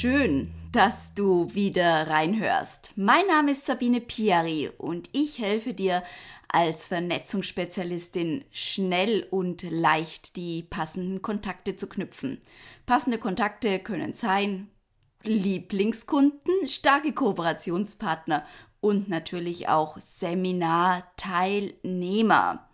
Schön, 0.00 0.54
dass 0.70 1.12
du 1.14 1.52
wieder 1.54 2.06
reinhörst. 2.06 2.92
Mein 2.94 3.26
Name 3.26 3.50
ist 3.50 3.66
Sabine 3.66 4.00
Piari 4.00 4.70
und 4.78 5.10
ich 5.10 5.40
helfe 5.40 5.74
dir 5.74 6.04
als 6.46 6.86
Vernetzungsspezialistin 6.86 8.44
schnell 8.52 9.26
und 9.28 9.68
leicht 9.68 10.36
die 10.36 10.62
passenden 10.62 11.20
Kontakte 11.20 11.74
zu 11.74 11.88
knüpfen. 11.88 12.40
Passende 12.86 13.18
Kontakte 13.18 13.80
können 13.80 14.12
sein 14.12 14.68
Lieblingskunden, 15.24 16.68
starke 16.68 17.12
Kooperationspartner 17.12 18.46
und 18.80 19.08
natürlich 19.08 19.68
auch 19.68 19.98
Seminarteilnehmer. 19.98 22.67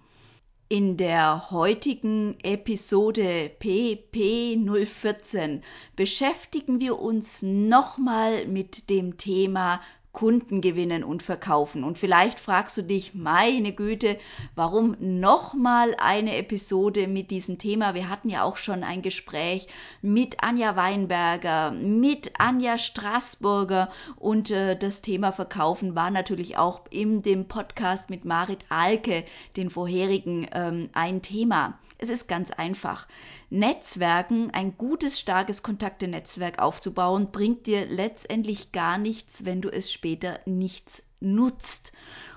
In 0.70 0.96
der 0.96 1.50
heutigen 1.50 2.38
Episode 2.42 3.50
PP014 3.60 5.60
beschäftigen 5.94 6.80
wir 6.80 6.98
uns 6.98 7.42
nochmal 7.42 8.46
mit 8.46 8.88
dem 8.88 9.18
Thema 9.18 9.82
Kunden 10.14 10.62
gewinnen 10.62 11.04
und 11.04 11.22
verkaufen. 11.22 11.84
Und 11.84 11.98
vielleicht 11.98 12.40
fragst 12.40 12.78
du 12.78 12.82
dich, 12.82 13.12
meine 13.14 13.72
Güte, 13.72 14.16
warum 14.54 14.96
nochmal 14.98 15.94
eine 15.98 16.36
Episode 16.36 17.06
mit 17.06 17.30
diesem 17.30 17.58
Thema? 17.58 17.94
Wir 17.94 18.08
hatten 18.08 18.30
ja 18.30 18.44
auch 18.44 18.56
schon 18.56 18.82
ein 18.82 19.02
Gespräch 19.02 19.66
mit 20.00 20.42
Anja 20.42 20.76
Weinberger, 20.76 21.72
mit 21.72 22.32
Anja 22.38 22.78
Straßburger 22.78 23.90
und 24.16 24.50
äh, 24.50 24.78
das 24.78 25.02
Thema 25.02 25.32
Verkaufen 25.32 25.94
war 25.94 26.10
natürlich 26.10 26.56
auch 26.56 26.82
in 26.90 27.20
dem 27.20 27.46
Podcast 27.46 28.08
mit 28.08 28.24
Marit 28.24 28.64
Alke, 28.70 29.24
den 29.56 29.68
vorherigen, 29.68 30.46
ähm, 30.52 30.88
ein 30.94 31.20
Thema. 31.20 31.78
Es 31.98 32.08
ist 32.08 32.28
ganz 32.28 32.50
einfach. 32.50 33.06
Netzwerken, 33.50 34.50
ein 34.50 34.76
gutes, 34.76 35.20
starkes 35.20 35.62
Kontaktenetzwerk 35.62 36.58
aufzubauen, 36.58 37.30
bringt 37.30 37.66
dir 37.66 37.86
letztendlich 37.86 38.72
gar 38.72 38.98
nichts, 38.98 39.44
wenn 39.44 39.62
du 39.62 39.68
es 39.70 39.92
später 39.92 40.40
nichts 40.44 41.02
nutzt. 41.20 41.92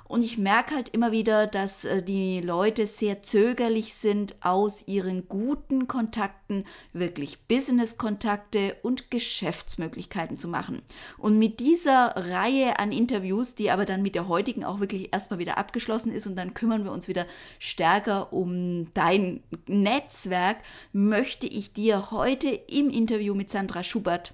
Und 0.07 0.23
ich 0.23 0.37
merke 0.37 0.75
halt 0.75 0.89
immer 0.89 1.11
wieder, 1.11 1.47
dass 1.47 1.85
äh, 1.85 2.01
die 2.01 2.39
Leute 2.41 2.87
sehr 2.87 3.21
zögerlich 3.21 3.93
sind, 3.93 4.35
aus 4.41 4.87
ihren 4.87 5.27
guten 5.27 5.87
Kontakten 5.87 6.63
wirklich 6.93 7.39
Business-Kontakte 7.47 8.77
und 8.83 9.11
Geschäftsmöglichkeiten 9.11 10.37
zu 10.37 10.47
machen. 10.47 10.81
Und 11.17 11.37
mit 11.37 11.59
dieser 11.59 12.15
Reihe 12.15 12.79
an 12.79 12.91
Interviews, 12.91 13.55
die 13.55 13.69
aber 13.71 13.85
dann 13.85 14.01
mit 14.01 14.15
der 14.15 14.27
heutigen 14.27 14.63
auch 14.63 14.79
wirklich 14.79 15.13
erstmal 15.13 15.39
wieder 15.39 15.57
abgeschlossen 15.57 16.13
ist 16.13 16.27
und 16.27 16.35
dann 16.35 16.53
kümmern 16.53 16.83
wir 16.83 16.91
uns 16.91 17.07
wieder 17.07 17.25
stärker 17.59 18.31
um 18.31 18.93
dein 18.93 19.43
Netzwerk, 19.67 20.57
möchte 20.93 21.47
ich 21.47 21.73
dir 21.73 22.11
heute 22.11 22.49
im 22.49 22.89
Interview 22.89 23.35
mit 23.35 23.49
Sandra 23.49 23.83
Schubert 23.83 24.33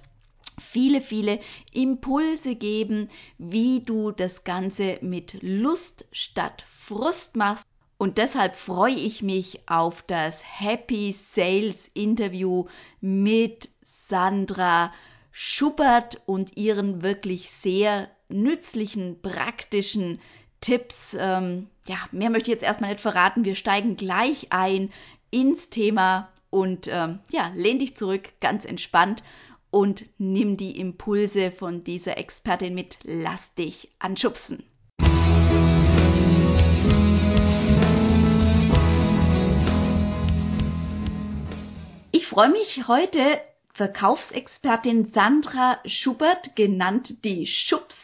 viele, 0.58 1.00
viele 1.00 1.40
Impulse 1.72 2.54
geben, 2.54 3.08
wie 3.38 3.80
du 3.80 4.10
das 4.10 4.44
Ganze 4.44 4.98
mit 5.00 5.38
Lust 5.42 6.06
statt 6.12 6.64
Frust 6.66 7.36
machst. 7.36 7.66
Und 7.96 8.18
deshalb 8.18 8.56
freue 8.56 8.94
ich 8.94 9.22
mich 9.22 9.60
auf 9.68 10.02
das 10.02 10.42
Happy 10.60 11.12
Sales 11.12 11.90
Interview 11.94 12.66
mit 13.00 13.68
Sandra 13.82 14.92
Schubert 15.30 16.20
und 16.26 16.56
ihren 16.56 17.02
wirklich 17.02 17.50
sehr 17.50 18.08
nützlichen, 18.28 19.20
praktischen 19.22 20.20
Tipps. 20.60 21.16
Ähm, 21.18 21.68
ja, 21.86 21.96
mehr 22.12 22.30
möchte 22.30 22.50
ich 22.50 22.54
jetzt 22.54 22.64
erstmal 22.64 22.90
nicht 22.90 23.00
verraten. 23.00 23.44
Wir 23.44 23.54
steigen 23.54 23.96
gleich 23.96 24.48
ein 24.50 24.92
ins 25.30 25.70
Thema 25.70 26.28
und 26.50 26.88
ähm, 26.88 27.18
ja, 27.32 27.50
lehn 27.54 27.78
dich 27.78 27.96
zurück, 27.96 28.28
ganz 28.40 28.64
entspannt 28.64 29.22
und 29.74 30.04
nimm 30.18 30.56
die 30.56 30.78
Impulse 30.78 31.50
von 31.50 31.82
dieser 31.82 32.16
Expertin 32.16 32.76
mit. 32.76 32.98
Lass 33.02 33.56
dich 33.56 33.90
anschubsen. 33.98 34.62
Ich 42.12 42.28
freue 42.28 42.50
mich 42.50 42.86
heute 42.86 43.40
Verkaufsexpertin 43.72 45.10
Sandra 45.12 45.80
Schubert, 45.84 46.54
genannt 46.54 47.24
die 47.24 47.48
Schubs, 47.48 47.96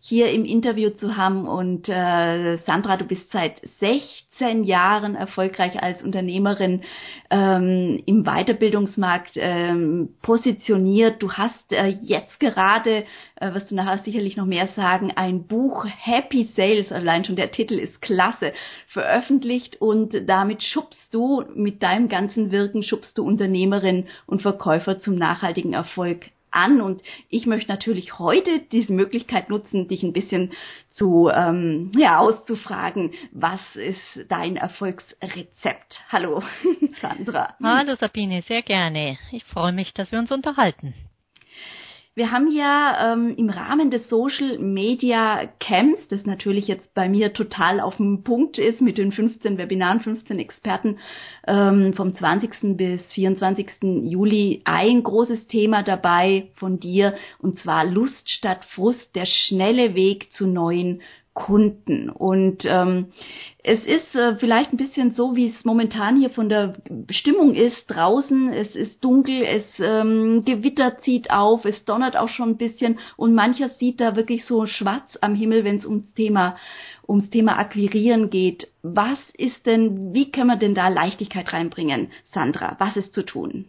hier 0.00 0.30
im 0.30 0.44
Interview 0.44 0.90
zu 0.90 1.16
haben. 1.16 1.46
Und 1.46 1.88
äh, 1.88 2.56
Sandra, 2.58 2.96
du 2.96 3.04
bist 3.04 3.30
seit 3.30 3.60
16 3.80 4.64
Jahren 4.64 5.14
erfolgreich 5.14 5.82
als 5.82 6.02
Unternehmerin 6.02 6.82
ähm, 7.30 8.02
im 8.06 8.24
Weiterbildungsmarkt 8.24 9.32
ähm, 9.36 10.10
positioniert. 10.22 11.22
Du 11.22 11.32
hast 11.32 11.72
äh, 11.72 11.88
jetzt 12.02 12.40
gerade, 12.40 13.04
äh, 13.36 13.54
wirst 13.54 13.70
du 13.70 13.74
nachher 13.74 13.98
sicherlich 13.98 14.36
noch 14.36 14.46
mehr 14.46 14.68
sagen, 14.68 15.12
ein 15.14 15.46
Buch 15.46 15.84
Happy 15.86 16.44
Sales, 16.54 16.92
allein 16.92 17.24
schon 17.24 17.36
der 17.36 17.50
Titel 17.50 17.74
ist 17.74 18.00
klasse, 18.00 18.52
veröffentlicht 18.88 19.80
und 19.80 20.14
damit 20.26 20.62
schubst 20.62 21.12
du 21.12 21.44
mit 21.54 21.82
deinem 21.82 22.08
ganzen 22.08 22.50
Wirken, 22.50 22.82
schubst 22.82 23.18
du 23.18 23.24
Unternehmerin 23.24 24.06
und 24.26 24.42
Verkäufer 24.42 24.98
zum 25.00 25.16
nachhaltigen 25.16 25.72
Erfolg 25.72 26.30
an. 26.50 26.80
Und 26.80 27.02
ich 27.28 27.46
möchte 27.46 27.70
natürlich 27.70 28.18
heute 28.18 28.60
diese 28.72 28.92
Möglichkeit 28.92 29.48
nutzen, 29.48 29.88
dich 29.88 30.02
ein 30.02 30.12
bisschen 30.12 30.52
zu 30.90 31.30
ähm, 31.32 31.90
ja, 31.94 32.18
auszufragen, 32.18 33.12
was 33.32 33.60
ist 33.74 34.26
dein 34.28 34.56
Erfolgsrezept? 34.56 36.00
Hallo, 36.08 36.42
Sandra. 37.00 37.54
Hallo 37.62 37.94
Sabine, 37.94 38.42
sehr 38.42 38.62
gerne. 38.62 39.18
Ich 39.32 39.44
freue 39.44 39.72
mich, 39.72 39.94
dass 39.94 40.10
wir 40.10 40.18
uns 40.18 40.32
unterhalten. 40.32 40.94
Wir 42.18 42.32
haben 42.32 42.50
ja 42.50 43.12
ähm, 43.12 43.32
im 43.36 43.48
Rahmen 43.48 43.92
des 43.92 44.08
Social 44.08 44.58
Media 44.58 45.48
Camps, 45.60 46.00
das 46.08 46.26
natürlich 46.26 46.66
jetzt 46.66 46.92
bei 46.92 47.08
mir 47.08 47.32
total 47.32 47.78
auf 47.78 47.98
dem 47.98 48.24
Punkt 48.24 48.58
ist, 48.58 48.80
mit 48.80 48.98
den 48.98 49.12
15 49.12 49.56
Webinaren, 49.56 50.00
15 50.00 50.36
Experten 50.40 50.98
ähm, 51.46 51.92
vom 51.94 52.12
20. 52.16 52.76
bis 52.76 53.06
24. 53.12 53.68
Juli, 54.02 54.62
ein 54.64 55.04
großes 55.04 55.46
Thema 55.46 55.84
dabei 55.84 56.48
von 56.56 56.80
dir, 56.80 57.14
und 57.38 57.56
zwar 57.60 57.84
Lust 57.84 58.28
statt 58.28 58.64
Frust, 58.74 59.14
der 59.14 59.26
schnelle 59.26 59.94
Weg 59.94 60.32
zu 60.32 60.48
neuen 60.48 61.02
Kunden. 61.38 62.10
Und 62.10 62.64
ähm, 62.64 63.12
es 63.62 63.84
ist 63.84 64.14
äh, 64.16 64.34
vielleicht 64.36 64.72
ein 64.72 64.76
bisschen 64.76 65.12
so, 65.12 65.36
wie 65.36 65.50
es 65.50 65.64
momentan 65.64 66.16
hier 66.16 66.30
von 66.30 66.48
der 66.48 66.74
Stimmung 67.10 67.54
ist. 67.54 67.86
Draußen, 67.86 68.52
es 68.52 68.74
ist 68.74 69.04
dunkel, 69.04 69.44
es 69.44 69.64
ähm, 69.78 70.42
Gewitter 70.44 70.98
zieht 70.98 71.30
auf, 71.30 71.64
es 71.64 71.84
donnert 71.84 72.16
auch 72.16 72.28
schon 72.28 72.50
ein 72.50 72.56
bisschen 72.56 72.98
und 73.16 73.34
mancher 73.34 73.68
sieht 73.68 74.00
da 74.00 74.16
wirklich 74.16 74.46
so 74.46 74.66
schwarz 74.66 75.16
am 75.20 75.36
Himmel, 75.36 75.62
wenn 75.62 75.76
es 75.76 75.86
ums 75.86 76.12
Thema 76.14 76.56
ums 77.08 77.30
Thema 77.30 77.58
Akquirieren 77.58 78.30
geht. 78.30 78.66
Was 78.82 79.18
ist 79.34 79.64
denn, 79.64 80.12
wie 80.12 80.30
können 80.30 80.48
wir 80.48 80.56
denn 80.56 80.74
da 80.74 80.88
Leichtigkeit 80.88 81.52
reinbringen, 81.52 82.08
Sandra? 82.32 82.74
Was 82.78 82.96
ist 82.96 83.14
zu 83.14 83.22
tun? 83.22 83.66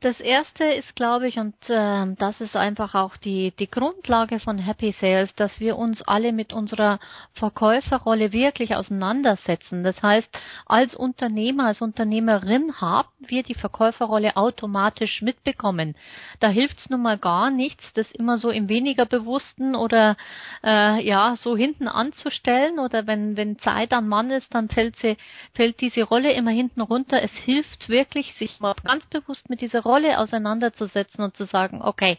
Das 0.00 0.20
erste 0.20 0.64
ist, 0.64 0.94
glaube 0.94 1.26
ich, 1.26 1.38
und 1.38 1.54
äh, 1.70 2.14
das 2.18 2.38
ist 2.42 2.54
einfach 2.54 2.94
auch 2.94 3.16
die, 3.16 3.54
die 3.58 3.70
Grundlage 3.70 4.40
von 4.40 4.58
Happy 4.58 4.94
Sales, 5.00 5.34
dass 5.36 5.58
wir 5.58 5.78
uns 5.78 6.02
alle 6.02 6.32
mit 6.32 6.52
unserer 6.52 7.00
Verkäuferrolle 7.32 8.30
wirklich 8.30 8.76
auseinandersetzen. 8.76 9.84
Das 9.84 10.00
heißt, 10.02 10.28
als 10.66 10.94
Unternehmer, 10.94 11.68
als 11.68 11.80
Unternehmerin 11.80 12.78
haben 12.78 13.08
wir 13.20 13.42
die 13.42 13.54
Verkäuferrolle 13.54 14.36
automatisch 14.36 15.22
mitbekommen. 15.22 15.96
Da 16.40 16.48
hilft 16.48 16.78
es 16.78 16.90
nun 16.90 17.00
mal 17.00 17.16
gar 17.16 17.50
nichts, 17.50 17.82
das 17.94 18.10
immer 18.12 18.36
so 18.36 18.50
im 18.50 18.68
weniger 18.68 19.06
bewussten 19.06 19.74
oder 19.74 20.18
äh, 20.62 21.02
ja 21.06 21.36
so 21.38 21.56
hinten 21.56 21.88
anzustellen 21.88 22.78
oder 22.78 23.06
wenn 23.06 23.38
wenn 23.38 23.58
Zeit 23.60 23.94
an 23.94 24.08
Mann 24.08 24.30
ist, 24.30 24.54
dann 24.54 24.68
fällt 24.68 24.96
sie 24.96 25.16
fällt 25.54 25.80
diese 25.80 26.02
Rolle 26.02 26.32
immer 26.34 26.50
hinten 26.50 26.82
runter. 26.82 27.22
Es 27.22 27.32
hilft 27.32 27.88
wirklich, 27.88 28.34
sich 28.34 28.60
mal 28.60 28.74
ganz 28.84 29.06
bewusst 29.06 29.48
mit 29.48 29.62
dieser 29.62 29.85
Rolle 29.86 30.18
auseinanderzusetzen 30.18 31.24
und 31.24 31.36
zu 31.36 31.44
sagen, 31.44 31.80
okay, 31.82 32.18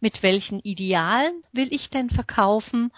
mit 0.00 0.22
welchen 0.22 0.60
Idealen 0.60 1.44
will 1.52 1.72
ich 1.72 1.90
denn 1.90 2.10
verkaufen 2.10 2.90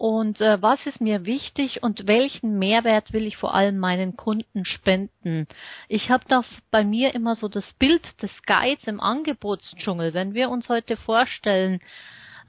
und 0.00 0.40
äh, 0.40 0.62
was 0.62 0.86
ist 0.86 1.02
mir 1.02 1.26
wichtig 1.26 1.82
und 1.82 2.06
welchen 2.06 2.58
Mehrwert 2.58 3.12
will 3.12 3.26
ich 3.26 3.36
vor 3.36 3.54
allem 3.54 3.76
meinen 3.76 4.16
Kunden 4.16 4.64
spenden. 4.64 5.46
Ich 5.88 6.08
habe 6.08 6.24
da 6.26 6.42
bei 6.70 6.84
mir 6.84 7.14
immer 7.14 7.34
so 7.36 7.48
das 7.48 7.70
Bild 7.74 8.22
des 8.22 8.30
Guides 8.44 8.84
im 8.86 8.98
Angebotsdschungel. 8.98 10.14
Wenn 10.14 10.32
wir 10.32 10.48
uns 10.48 10.70
heute 10.70 10.96
vorstellen, 10.96 11.80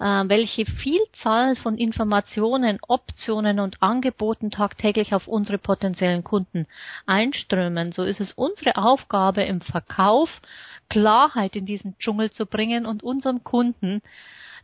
welche 0.01 0.65
Vielzahl 0.65 1.55
von 1.55 1.77
Informationen, 1.77 2.79
Optionen 2.87 3.59
und 3.59 3.83
Angeboten 3.83 4.49
tagtäglich 4.49 5.13
auf 5.13 5.27
unsere 5.27 5.59
potenziellen 5.59 6.23
Kunden 6.23 6.65
einströmen, 7.05 7.91
so 7.91 8.01
ist 8.03 8.19
es 8.19 8.33
unsere 8.33 8.77
Aufgabe 8.77 9.43
im 9.43 9.61
Verkauf, 9.61 10.29
Klarheit 10.89 11.55
in 11.55 11.67
diesen 11.67 11.97
Dschungel 11.99 12.31
zu 12.31 12.47
bringen 12.47 12.87
und 12.87 13.03
unserem 13.03 13.43
Kunden 13.43 14.01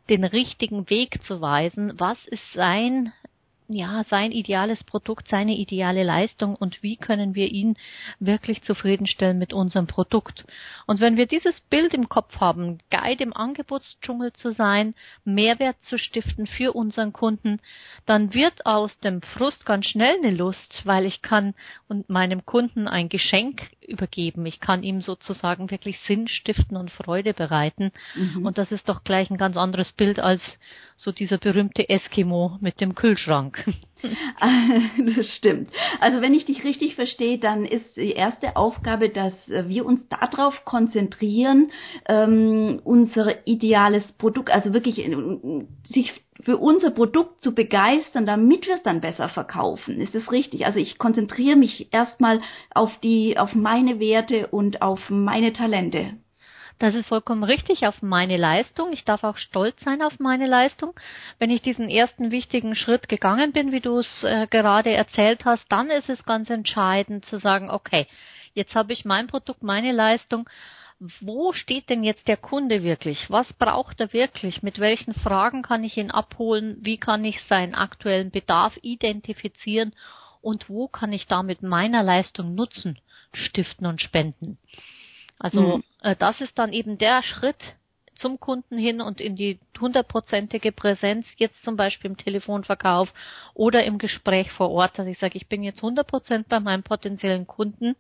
den 0.10 0.24
richtigen 0.24 0.90
Weg 0.90 1.24
zu 1.26 1.40
weisen. 1.40 1.94
Was 2.00 2.18
ist 2.26 2.54
sein 2.54 3.14
ja, 3.70 4.06
sein 4.10 4.32
ideales 4.32 4.84
Produkt, 4.84 5.28
seine 5.28 5.58
ideale 5.58 6.04
Leistung 6.04 6.56
und 6.56 6.82
wie 6.84 6.96
können 6.96 7.36
wir 7.36 7.52
ihn 7.52 7.76
wirklich 8.20 8.62
zufriedenstellen 8.64 9.38
mit 9.38 9.52
unserem 9.52 9.88
Produkt. 9.88 10.46
Und 10.86 11.02
wenn 11.02 11.18
wir 11.18 11.26
dieses 11.26 11.60
Bild 11.70 11.94
im 11.94 12.08
Kopf 12.08 12.40
haben, 12.40 12.80
Guide 12.90 13.24
im 13.24 13.34
Angebotsdschungel 13.34 14.32
zu 14.34 14.54
sein, 14.54 14.96
Mehrwert 15.26 15.76
zu 15.84 15.98
stiften 15.98 16.48
für 16.48 16.74
unseren 16.74 17.12
Kunden, 17.12 17.60
dann 18.06 18.34
wird 18.34 18.66
aus 18.66 18.98
dem 19.00 19.22
Frust 19.22 19.66
ganz 19.66 19.88
schnell 19.88 20.16
eine 20.24 20.36
Lust, 20.36 20.82
weil 20.86 21.06
ich 21.06 21.22
kann 21.22 21.54
und 21.90 22.10
meinem 22.10 22.46
Kunden 22.46 22.88
ein 22.88 23.10
Geschenk 23.10 23.70
übergeben. 23.86 24.46
Ich 24.46 24.62
kann 24.62 24.84
ihm 24.84 25.02
sozusagen 25.02 25.72
wirklich 25.72 26.00
Sinn 26.08 26.30
stiften 26.30 26.78
und 26.78 26.92
Freude 26.92 27.34
bereiten. 27.34 27.92
Mhm. 28.16 28.46
Und 28.46 28.58
das 28.58 28.72
ist 28.72 28.88
doch 28.88 29.04
gleich 29.04 29.30
ein 29.30 29.38
ganz 29.38 29.58
anderes 29.58 29.92
Bild 29.92 30.20
als 30.20 30.42
so 30.98 31.12
dieser 31.12 31.38
berühmte 31.38 31.88
Eskimo 31.88 32.58
mit 32.60 32.82
dem 32.82 32.96
Kühlschrank. 32.96 33.64
Das 34.40 35.26
stimmt. 35.38 35.72
Also 36.00 36.22
wenn 36.22 36.36
ich 36.36 36.46
dich 36.46 36.64
richtig 36.64 36.94
verstehe, 36.94 37.40
dann 37.40 37.66
ist 37.66 37.98
die 37.98 38.12
erste 38.12 38.56
Aufgabe, 38.56 39.10
dass 39.10 39.34
wir 39.48 39.88
uns 39.88 40.08
darauf 40.10 40.66
konzentrieren, 40.66 41.72
ähm, 42.08 42.80
unser 42.84 43.48
ideales 43.48 44.12
Produkt, 44.14 44.52
also 44.52 44.72
wirklich 44.72 45.00
äh, 45.00 45.16
sich 45.84 46.14
für 46.44 46.58
unser 46.58 46.92
Produkt 46.92 47.42
zu 47.42 47.56
begeistern, 47.56 48.28
damit 48.28 48.68
wir 48.68 48.76
es 48.76 48.84
dann 48.84 49.02
besser 49.02 49.30
verkaufen. 49.30 50.00
Ist 50.00 50.14
das 50.14 50.32
richtig? 50.32 50.68
Also 50.68 50.78
ich 50.78 51.00
konzentriere 51.00 51.56
mich 51.56 51.92
erstmal 51.92 52.42
auf 52.76 52.92
die, 53.00 53.40
auf 53.40 53.56
meine 53.56 54.00
Werte 54.00 54.46
und 54.48 54.84
auf 54.84 55.10
meine 55.10 55.54
Talente. 55.54 56.18
Das 56.80 56.94
ist 56.94 57.08
vollkommen 57.08 57.44
richtig 57.44 57.88
auf 57.88 58.04
meine 58.04 58.38
Leistung. 58.38 58.94
Ich 58.94 59.04
darf 59.04 59.24
auch 59.24 59.38
stolz 59.38 59.76
sein 59.84 60.04
auf 60.04 60.20
meine 60.20 60.46
Leistung. 60.46 60.94
Wenn 61.40 61.50
ich 61.50 61.64
diesen 61.64 61.90
ersten 61.90 62.30
wichtigen 62.30 62.76
Schritt 62.76 63.10
gegangen 63.10 63.52
bin, 63.52 63.72
wie 63.72 63.80
du 63.80 63.98
es 63.98 64.24
äh, 64.24 64.46
gerade 64.48 64.92
erzählt 64.92 65.44
hast, 65.44 65.66
dann 65.70 65.90
ist 65.90 66.08
es 66.08 66.24
ganz 66.26 66.52
entscheidend 66.52 67.26
zu 67.26 67.40
sagen, 67.40 67.72
okay, 67.72 68.06
jetzt 68.54 68.76
habe 68.76 68.94
ich 68.94 69.06
mein 69.06 69.26
Produkt, 69.26 69.64
meine 69.64 69.92
Leistung. 69.92 70.48
Wo 71.20 71.52
steht 71.54 71.90
denn 71.90 72.04
jetzt 72.04 72.28
der 72.28 72.38
Kunde 72.38 72.84
wirklich? 72.84 73.28
Was 73.30 73.52
braucht 73.54 74.00
er 74.00 74.14
wirklich? 74.14 74.62
Mit 74.62 74.80
welchen 74.80 75.16
Fragen 75.16 75.64
kann 75.64 75.84
ich 75.84 75.98
ihn 75.98 76.12
abholen? 76.12 76.78
Wie 76.82 76.98
kann 76.98 77.26
ich 77.26 77.44
seinen 77.46 77.74
aktuellen 77.74 78.30
Bedarf 78.30 78.78
identifizieren? 78.84 79.96
Und 80.42 80.70
wo 80.70 80.88
kann 80.88 81.12
ich 81.12 81.26
damit 81.26 81.64
meiner 81.64 82.04
Leistung 82.04 82.54
Nutzen 82.54 83.00
stiften 83.34 83.88
und 83.88 84.02
spenden? 84.02 84.60
Also 85.40 85.78
mhm. 85.78 85.84
äh, 86.02 86.16
das 86.16 86.40
ist 86.42 86.58
dann 86.58 86.74
eben 86.74 86.98
der 86.98 87.24
Schritt 87.24 87.58
zum 88.16 88.40
Kunden 88.40 88.78
hin 88.78 89.02
und 89.02 89.22
in 89.22 89.36
die 89.36 89.60
hundertprozentige 89.80 90.72
Präsenz, 90.72 91.26
jetzt 91.38 91.62
zum 91.64 91.76
Beispiel 91.76 92.10
im 92.12 92.18
Telefonverkauf 92.18 93.14
oder 93.54 93.84
im 93.84 93.98
Gespräch 94.00 94.52
vor 94.52 94.72
Ort, 94.72 94.98
dass 94.98 95.08
ich 95.08 95.20
sage, 95.20 95.38
ich 95.38 95.48
bin 95.48 95.64
jetzt 95.64 95.82
hundertprozent 95.82 96.50
bei 96.50 96.60
meinem 96.60 96.84
potenziellen 96.84 97.48
Kunden 97.48 97.96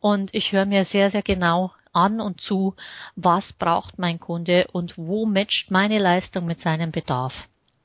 und 0.00 0.34
ich 0.34 0.52
höre 0.52 0.66
mir 0.66 0.84
sehr, 0.86 1.10
sehr 1.10 1.22
genau 1.22 1.72
an 1.92 2.20
und 2.20 2.40
zu, 2.40 2.74
was 3.14 3.44
braucht 3.54 3.98
mein 3.98 4.18
Kunde 4.18 4.66
und 4.72 4.98
wo 4.98 5.26
matcht 5.26 5.70
meine 5.70 6.00
Leistung 6.00 6.46
mit 6.46 6.60
seinem 6.60 6.90
Bedarf. 6.90 7.32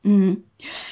Mhm. 0.04 0.44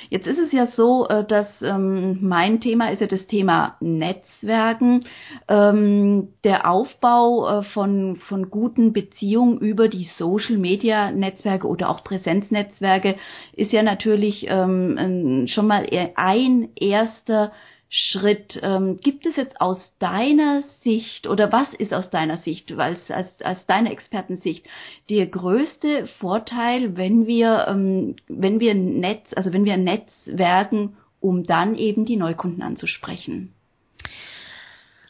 Jetzt 0.09 0.27
ist 0.27 0.39
es 0.39 0.51
ja 0.51 0.68
so, 0.68 1.07
äh, 1.07 1.25
dass 1.25 1.48
ähm, 1.62 2.19
mein 2.21 2.59
Thema 2.59 2.92
ist 2.92 3.00
ja 3.00 3.07
das 3.07 3.25
Thema 3.27 3.77
Netzwerken, 3.80 5.06
ähm, 5.48 6.30
der 6.44 6.69
Aufbau 6.69 7.59
äh, 7.59 7.63
von, 7.63 8.18
von 8.18 8.50
guten 8.50 8.92
Beziehungen 8.92 9.59
über 9.59 9.88
die 9.88 10.09
Social 10.18 10.57
Media 10.57 11.12
Netzwerke 11.12 11.68
oder 11.68 11.89
auch 11.89 12.04
Präsenznetzwerke 12.04 13.15
ist 13.54 13.71
ja 13.71 13.81
natürlich 13.81 14.45
ähm, 14.50 15.45
schon 15.48 15.68
mal 15.68 15.88
ein 16.15 16.69
erster 16.75 17.54
Schritt. 17.89 18.60
Ähm, 18.62 19.00
gibt 19.01 19.25
es 19.25 19.36
jetzt 19.36 19.62
aus 19.62 19.80
deiner 20.00 20.63
Sicht 20.84 21.28
oder 21.28 21.51
was 21.51 21.74
ist 21.74 21.94
aus 21.94 22.10
deiner 22.10 22.38
Sicht, 22.38 22.72
als, 22.74 23.10
als, 23.10 23.42
als 23.42 23.66
deiner 23.66 23.92
Expertensicht, 23.92 24.66
der 25.10 25.28
größte 25.28 26.07
Vorteil, 26.19 26.98
wenn 26.98 27.28
wir, 27.28 27.66
ähm, 27.69 28.16
wenn 28.28 28.60
wir 28.60 28.74
Netz, 28.74 29.25
also 29.36 29.54
wenn 29.54 29.66
wir 29.66 29.78
Netzwerken, 29.78 30.98
um 31.19 31.45
dann 31.45 31.75
eben 31.75 32.06
die 32.06 32.18
Neukunden 32.18 32.62
anzusprechen? 32.62 33.54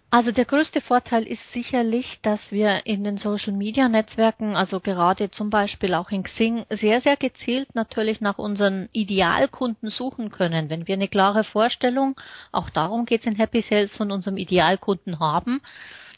Also 0.10 0.32
der 0.32 0.46
größte 0.46 0.80
Vorteil 0.80 1.24
ist 1.24 1.42
sicherlich, 1.52 2.20
dass 2.22 2.40
wir 2.50 2.86
in 2.86 3.04
den 3.04 3.18
Social 3.18 3.52
Media 3.52 3.90
Netzwerken, 3.90 4.56
also 4.56 4.80
gerade 4.80 5.32
zum 5.32 5.50
Beispiel 5.50 5.94
auch 5.94 6.12
in 6.12 6.24
Xing, 6.24 6.66
sehr, 6.70 7.02
sehr 7.02 7.18
gezielt 7.18 7.76
natürlich 7.76 8.22
nach 8.22 8.38
unseren 8.38 8.88
Idealkunden 8.94 9.90
suchen 9.90 10.32
können. 10.32 10.70
Wenn 10.70 10.88
wir 10.88 10.96
eine 10.96 11.10
klare 11.10 11.44
Vorstellung, 11.44 12.16
auch 12.54 12.70
darum 12.70 13.06
geht 13.06 13.22
es 13.22 13.28
in 13.28 13.36
Happy 13.36 13.62
Sales, 13.70 13.94
von 13.98 14.10
unserem 14.10 14.38
Idealkunden 14.38 15.20
haben, 15.20 15.62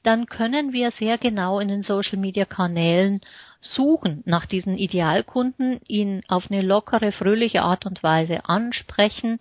dann 0.03 0.27
können 0.27 0.71
wir 0.71 0.91
sehr 0.91 1.17
genau 1.17 1.59
in 1.59 1.67
den 1.67 1.81
Social 1.81 2.19
Media 2.19 2.45
Kanälen 2.45 3.21
suchen 3.59 4.21
nach 4.25 4.45
diesen 4.45 4.77
Idealkunden, 4.77 5.81
ihn 5.87 6.21
auf 6.27 6.49
eine 6.51 6.61
lockere, 6.61 7.11
fröhliche 7.11 7.63
Art 7.63 7.87
und 7.87 8.03
Weise 8.03 8.45
ansprechen 8.45 9.39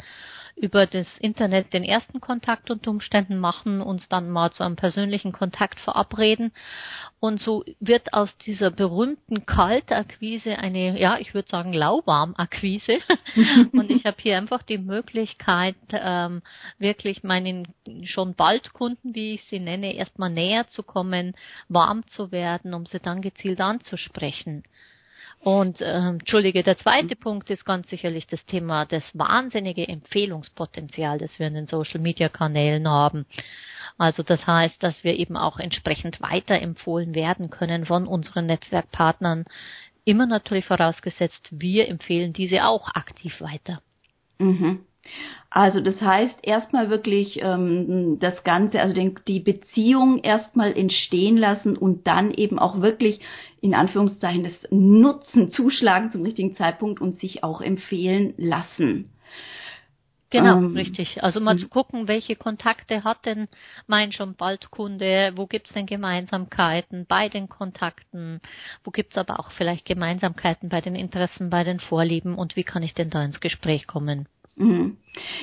über 0.61 0.87
das 0.87 1.07
Internet 1.19 1.73
den 1.73 1.85
ersten 1.85 2.21
Kontakt 2.21 2.71
unter 2.71 2.91
Umständen 2.91 3.39
machen, 3.39 3.81
uns 3.81 4.09
dann 4.09 4.31
mal 4.31 4.53
zu 4.53 4.65
einem 4.65 4.77
persönlichen 4.77 5.33
Kontakt 5.33 5.81
verabreden. 5.81 6.53
Und 7.21 7.41
so 7.41 7.65
wird 7.81 8.13
aus 8.13 8.37
dieser 8.39 8.71
berühmten 8.71 9.47
Kaltakquise 9.47 10.59
eine, 10.59 11.01
ja, 11.01 11.19
ich 11.19 11.35
würde 11.35 11.49
sagen, 11.49 11.73
Lauwarmakquise. 11.73 12.99
und 13.73 13.91
ich 13.91 14.05
habe 14.05 14.17
hier 14.21 14.37
einfach 14.37 14.63
die 14.63 14.79
Möglichkeit, 14.79 15.77
ähm, 15.93 16.43
wirklich 16.79 17.23
meinen 17.23 17.69
schon 18.05 18.35
bald 18.35 18.73
Kunden, 18.73 19.15
wie 19.15 19.35
ich 19.35 19.45
sie 19.45 19.61
nenne, 19.61 19.95
erstmal 19.95 20.31
näher 20.31 20.69
zu 20.71 20.83
kommen, 20.83 21.35
warm 21.69 22.07
zu 22.09 22.33
werden, 22.33 22.75
um 22.75 22.87
sie 22.87 23.01
dann 23.01 23.23
gezielt 23.23 23.61
anzusprechen. 23.61 24.65
Und 25.40 25.81
äh, 25.81 25.96
entschuldige, 25.96 26.62
der 26.62 26.79
zweite 26.79 27.14
mhm. 27.14 27.20
Punkt 27.20 27.50
ist 27.50 27.64
ganz 27.64 27.88
sicherlich 27.88 28.26
das 28.26 28.44
Thema 28.46 28.87
das 28.87 29.05
wahnsinnige 29.14 29.87
Empfehlungspotenzial, 29.87 31.19
das 31.19 31.38
wir 31.38 31.46
in 31.46 31.55
den 31.55 31.67
Social 31.67 32.00
Media 32.00 32.29
Kanälen 32.29 32.88
haben. 32.88 33.26
Also 33.99 34.23
das 34.23 34.46
heißt, 34.46 34.82
dass 34.82 34.94
wir 35.02 35.17
eben 35.17 35.37
auch 35.37 35.58
entsprechend 35.58 36.20
weiterempfohlen 36.20 37.14
werden 37.14 37.50
können 37.50 37.87
von 37.87 38.06
unseren 38.06 38.46
Netzwerkpartnern. 38.46 39.44
Immer 40.05 40.26
natürlich 40.26 40.67
vorausgesetzt, 40.67 41.49
wir 41.50 41.88
empfehlen 41.88 42.32
diese 42.32 42.64
auch 42.64 42.88
aktiv 42.94 43.40
weiter. 43.40 43.82
Mhm. 44.38 44.85
Also 45.51 45.81
das 45.81 46.00
heißt 46.00 46.41
erstmal 46.43 46.91
wirklich 46.91 47.41
ähm, 47.43 48.19
das 48.21 48.45
Ganze, 48.45 48.81
also 48.81 48.95
den, 48.95 49.19
die 49.27 49.41
Beziehung 49.41 50.19
erstmal 50.19 50.77
entstehen 50.77 51.38
lassen 51.38 51.77
und 51.77 52.07
dann 52.07 52.33
eben 52.33 52.59
auch 52.59 52.83
wirklich 52.83 53.21
in 53.61 53.75
Anführungszeichen 53.75 54.45
das 54.45 54.69
Nutzen 54.71 55.50
zuschlagen 55.50 56.12
zum 56.12 56.23
richtigen 56.23 56.55
Zeitpunkt 56.57 57.00
und 57.00 57.19
sich 57.19 57.45
auch 57.45 57.62
empfehlen 57.62 58.35
lassen. 58.37 59.11
Genau, 60.31 60.59
ähm, 60.59 60.77
richtig. 60.77 61.23
Also 61.23 61.41
mal 61.41 61.57
zu 61.57 61.69
gucken, 61.69 62.07
welche 62.07 62.37
Kontakte 62.37 63.03
hat 63.03 63.25
denn 63.25 63.49
mein 63.87 64.12
schon 64.12 64.35
bald 64.35 64.71
Kunde, 64.71 65.33
wo 65.37 65.47
gibt's 65.47 65.73
denn 65.73 65.87
Gemeinsamkeiten 65.87 67.07
bei 67.07 67.31
den 67.31 67.49
Kontakten, 67.49 68.41
wo 68.85 68.91
gibt's 68.91 69.17
aber 69.17 69.41
auch 69.41 69.53
vielleicht 69.53 69.87
Gemeinsamkeiten 69.87 70.69
bei 70.69 70.83
den 70.83 70.95
Interessen, 70.95 71.49
bei 71.49 71.65
den 71.65 71.81
Vorlieben 71.81 72.35
und 72.35 72.57
wie 72.57 72.65
kann 72.65 72.83
ich 72.83 72.93
denn 72.93 73.09
da 73.09 73.25
ins 73.25 73.41
Gespräch 73.41 73.87
kommen? 73.87 74.29
Mhm. 74.59 74.97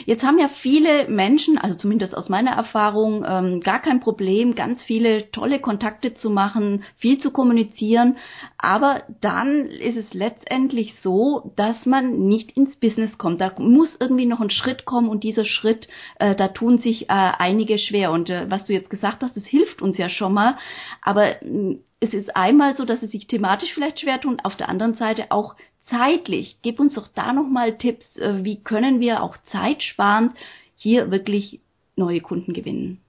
Jetzt 0.06 0.24
haben 0.24 0.38
ja 0.38 0.50
viele 0.62 1.08
Menschen, 1.08 1.58
also 1.58 1.76
zumindest 1.76 2.16
aus 2.16 2.30
meiner 2.30 2.52
Erfahrung, 2.52 3.26
ähm, 3.28 3.60
gar 3.62 3.82
kein 3.82 4.00
Problem, 4.00 4.56
ganz 4.56 4.82
viele 4.84 5.32
tolle 5.32 5.60
Kontakte 5.60 6.14
zu 6.14 6.30
machen, 6.30 6.84
viel 6.98 7.20
zu 7.20 7.32
kommunizieren, 7.32 8.18
aber 8.58 9.04
dann 9.22 9.66
ist 9.66 9.98
es 9.98 10.14
letztendlich 10.14 10.96
so, 11.02 11.52
dass 11.56 11.86
man 11.86 12.28
nicht 12.28 12.52
ins 12.52 12.76
Business 12.78 13.18
kommt. 13.18 13.42
Da 13.42 13.54
muss 13.58 13.96
irgendwie 14.00 14.26
noch 14.26 14.42
ein 14.42 14.50
Schritt 14.50 14.86
kommen 14.86 15.10
und 15.10 15.24
dieser 15.24 15.46
Schritt, 15.46 15.88
äh, 16.20 16.36
da 16.36 16.50
tun 16.50 16.78
sich 16.78 17.10
äh, 17.10 17.14
einige 17.14 17.78
schwer. 17.78 18.12
Und 18.12 18.30
äh, 18.30 18.50
was 18.50 18.66
du 18.66 18.74
jetzt 18.74 18.90
gesagt 18.90 19.24
hast, 19.24 19.36
das 19.36 19.46
hilft 19.46 19.82
uns 19.82 19.98
ja 19.98 20.10
schon 20.10 20.34
mal, 20.34 20.58
aber 21.02 21.42
äh, 21.42 21.80
es 22.00 22.14
ist 22.14 22.36
einmal 22.36 22.76
so, 22.76 22.86
dass 22.86 23.02
es 23.02 23.12
sich 23.12 23.28
thematisch 23.28 23.74
vielleicht 23.74 24.00
schwer 24.00 24.22
tun, 24.22 24.38
auf 24.44 24.56
der 24.56 24.70
anderen 24.70 24.94
Seite 24.94 25.32
auch 25.32 25.56
zeitlich. 25.86 26.58
Gib 26.62 26.80
uns 26.80 26.96
doch 26.96 27.08
da 27.08 27.34
nochmal 27.34 27.78
Tipps, 27.78 28.18
äh, 28.18 28.44
wie 28.44 28.62
können 28.62 29.00
wir 29.00 29.22
auch 29.24 29.38
zeitsparend 29.52 30.34
hier 30.76 31.12
wirklich 31.12 31.60
neue 31.96 32.22
Kunden 32.22 32.54
gewinnen. 32.54 33.00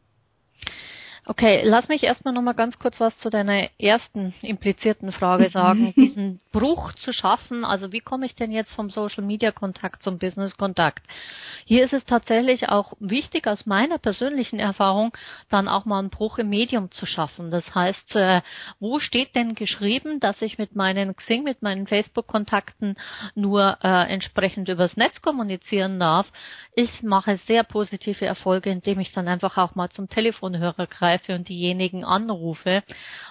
Okay, 1.28 1.62
lass 1.64 1.88
mich 1.88 2.04
erstmal 2.04 2.33
nochmal 2.33 2.54
ganz 2.54 2.78
kurz 2.78 3.00
was 3.00 3.16
zu 3.18 3.30
deiner 3.30 3.68
ersten 3.80 4.33
implizierten 4.42 5.11
Frage 5.11 5.50
sagen. 5.50 5.92
Diesen 5.97 6.40
Bruch 6.52 6.92
zu 6.92 7.12
schaffen, 7.12 7.64
also 7.64 7.90
wie 7.90 7.99
komme 7.99 8.26
ich 8.26 8.37
denn 8.37 8.52
jetzt 8.52 8.73
vom 8.73 8.90
Social 8.90 9.25
Media 9.25 9.50
Kontakt 9.50 10.04
zum 10.04 10.18
Business 10.18 10.56
Kontakt? 10.56 11.04
Hier 11.64 11.85
ist 11.85 11.92
es 11.92 12.04
tatsächlich 12.04 12.68
auch 12.68 12.92
wichtig, 13.00 13.49
aus 13.49 13.66
meiner 13.66 13.99
persönlichen 13.99 14.61
Erfahrung, 14.61 15.12
dann 15.50 15.66
auch 15.66 15.85
mal 15.85 15.99
einen 15.99 16.11
Bruch 16.11 16.38
im 16.38 16.49
Medium 16.49 16.92
zu 16.92 17.06
schaffen. 17.06 17.50
Das 17.50 17.75
heißt, 17.75 18.14
äh, 18.14 18.42
wo 18.78 19.00
steht 19.00 19.35
denn 19.35 19.56
geschrieben, 19.56 20.21
dass 20.21 20.40
ich 20.42 20.59
mit 20.59 20.76
meinen 20.76 21.16
Xing, 21.16 21.42
mit 21.42 21.61
meinen 21.61 21.88
Facebook-Kontakten 21.88 22.95
nur 23.35 23.78
äh, 23.83 24.12
entsprechend 24.12 24.68
übers 24.68 24.97
Netz 24.97 25.21
kommunizieren 25.23 25.99
darf? 25.99 26.30
Ich 26.76 27.02
mache 27.02 27.38
sehr 27.49 27.64
positive 27.64 28.25
Erfolge, 28.25 28.71
indem 28.71 29.00
ich 29.00 29.11
dann 29.11 29.26
einfach 29.26 29.59
auch 29.59 29.75
mal 29.75 29.88
zum 29.90 30.09
Telefonhörer 30.09 30.87
greife 30.87 31.16
greife 31.17 31.35
und 31.35 31.49
diejenigen 31.49 32.05
anrufe. 32.05 32.83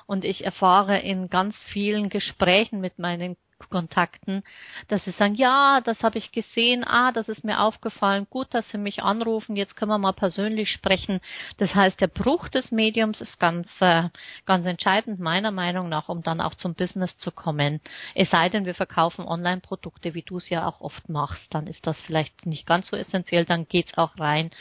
Und 0.05 0.25
ich 0.25 0.45
erfahre 0.45 0.99
in 0.99 1.29
ganz 1.29 1.55
vielen 1.71 2.09
Gesprächen 2.09 2.79
mit 2.79 2.99
meinen 2.99 3.37
Kontakten, 3.69 4.43
dass 4.89 5.03
sie 5.05 5.11
sagen, 5.11 5.35
ja, 5.35 5.79
das 5.79 6.03
habe 6.03 6.17
ich 6.17 6.33
gesehen, 6.33 6.83
ah, 6.85 7.13
das 7.13 7.29
ist 7.29 7.45
mir 7.45 7.61
aufgefallen, 7.61 8.27
gut, 8.29 8.47
dass 8.53 8.69
Sie 8.69 8.77
mich 8.77 9.01
anrufen, 9.01 9.55
jetzt 9.55 9.77
können 9.77 9.91
wir 9.91 9.97
mal 9.97 10.11
persönlich 10.11 10.69
sprechen. 10.69 11.21
Das 11.57 11.73
heißt, 11.73 11.99
der 12.01 12.07
Bruch 12.07 12.49
des 12.49 12.71
Mediums 12.71 13.21
ist 13.21 13.39
ganz, 13.39 13.67
äh, 13.79 14.09
ganz 14.45 14.65
entscheidend 14.65 15.21
meiner 15.21 15.51
Meinung 15.51 15.87
nach, 15.87 16.09
um 16.09 16.21
dann 16.21 16.41
auch 16.41 16.55
zum 16.55 16.75
Business 16.75 17.17
zu 17.17 17.31
kommen. 17.31 17.79
Es 18.13 18.29
sei 18.29 18.49
denn, 18.49 18.65
wir 18.65 18.75
verkaufen 18.75 19.25
Online-Produkte, 19.25 20.13
wie 20.13 20.23
du 20.23 20.37
es 20.37 20.49
ja 20.49 20.67
auch 20.67 20.81
oft 20.81 21.07
machst, 21.07 21.41
dann 21.51 21.65
ist 21.67 21.87
das 21.87 21.97
vielleicht 22.01 22.45
nicht 22.45 22.65
ganz 22.65 22.87
so 22.87 22.97
essentiell, 22.97 23.45
dann 23.45 23.69
geht's 23.69 23.97
auch 23.97 24.19
rein 24.19 24.51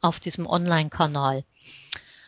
auf 0.00 0.20
diesem 0.20 0.46
Online-Kanal. 0.46 1.42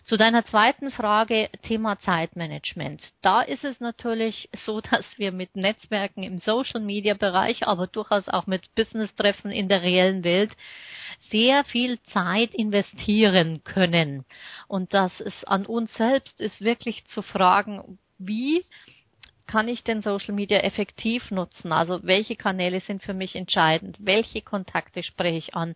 Zu 0.06 0.16
deiner 0.16 0.44
zweiten 0.46 0.92
Frage, 0.92 1.50
Thema 1.64 1.98
Zeitmanagement. 1.98 3.02
Da 3.22 3.42
ist 3.42 3.64
es 3.64 3.80
natürlich 3.80 4.48
so, 4.64 4.80
dass 4.90 5.04
wir 5.16 5.32
mit 5.32 5.56
Netzwerken 5.56 6.22
im 6.22 6.38
Social 6.38 6.80
Media 6.80 7.14
Bereich, 7.14 7.66
aber 7.66 7.88
durchaus 7.88 8.28
auch 8.28 8.46
mit 8.46 8.72
Business-Treffen 8.76 9.50
in 9.50 9.68
der 9.68 9.82
reellen 9.82 10.22
Welt 10.22 10.56
sehr 11.32 11.64
viel 11.64 11.98
Zeit 12.12 12.54
investieren 12.54 13.64
können. 13.64 14.24
Und 14.68 14.94
das 14.94 15.10
ist 15.20 15.48
an 15.48 15.66
uns 15.66 15.92
selbst 15.94 16.40
ist 16.40 16.60
wirklich 16.60 17.04
zu 17.06 17.22
fragen, 17.22 17.98
wie 18.18 18.64
kann 19.48 19.66
ich 19.66 19.82
denn 19.82 20.02
Social 20.02 20.34
Media 20.34 20.58
effektiv 20.58 21.32
nutzen? 21.32 21.72
Also 21.72 22.00
welche 22.04 22.36
Kanäle 22.36 22.80
sind 22.80 23.02
für 23.02 23.14
mich 23.14 23.34
entscheidend? 23.34 23.96
Welche 23.98 24.42
Kontakte 24.42 25.02
spreche 25.02 25.38
ich 25.38 25.54
an? 25.54 25.74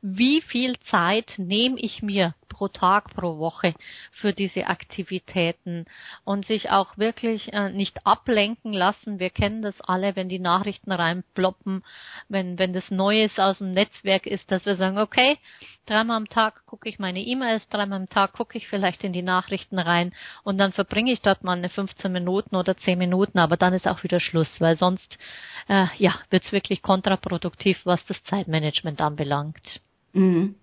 Wie 0.00 0.40
viel 0.40 0.78
Zeit 0.90 1.34
nehme 1.36 1.78
ich 1.78 2.02
mir 2.02 2.34
pro 2.48 2.68
Tag, 2.68 3.14
pro 3.14 3.38
Woche 3.38 3.74
für 4.12 4.32
diese 4.32 4.66
Aktivitäten 4.66 5.86
und 6.24 6.46
sich 6.46 6.70
auch 6.70 6.98
wirklich 6.98 7.52
äh, 7.52 7.70
nicht 7.70 8.06
ablenken 8.06 8.72
lassen. 8.72 9.18
Wir 9.18 9.30
kennen 9.30 9.62
das 9.62 9.80
alle, 9.80 10.16
wenn 10.16 10.28
die 10.28 10.38
Nachrichten 10.38 10.92
reinploppen, 10.92 11.84
wenn, 12.28 12.58
wenn 12.58 12.72
das 12.72 12.90
Neues 12.90 13.38
aus 13.38 13.58
dem 13.58 13.72
Netzwerk 13.72 14.26
ist, 14.26 14.50
dass 14.50 14.64
wir 14.66 14.76
sagen, 14.76 14.98
okay, 14.98 15.38
dreimal 15.86 16.16
am 16.16 16.28
Tag 16.28 16.66
gucke 16.66 16.88
ich 16.88 16.98
meine 16.98 17.20
E-Mails, 17.20 17.68
dreimal 17.68 18.00
am 18.00 18.08
Tag 18.08 18.32
gucke 18.32 18.58
ich 18.58 18.68
vielleicht 18.68 19.04
in 19.04 19.12
die 19.12 19.22
Nachrichten 19.22 19.78
rein 19.78 20.12
und 20.42 20.58
dann 20.58 20.72
verbringe 20.72 21.12
ich 21.12 21.20
dort 21.20 21.44
mal 21.44 21.56
eine 21.56 21.68
15 21.68 22.10
Minuten 22.12 22.56
oder 22.56 22.76
10 22.76 22.98
Minuten, 22.98 23.38
aber 23.38 23.56
dann 23.56 23.74
ist 23.74 23.86
auch 23.86 24.02
wieder 24.02 24.20
Schluss, 24.20 24.60
weil 24.60 24.76
sonst 24.76 25.18
äh, 25.68 25.86
ja, 25.98 26.14
wird 26.30 26.44
es 26.44 26.52
wirklich 26.52 26.82
kontraproduktiv, 26.82 27.78
was 27.84 28.04
das 28.06 28.22
Zeitmanagement 28.24 29.00
anbelangt. 29.00 29.80
Mhm. 30.16 30.54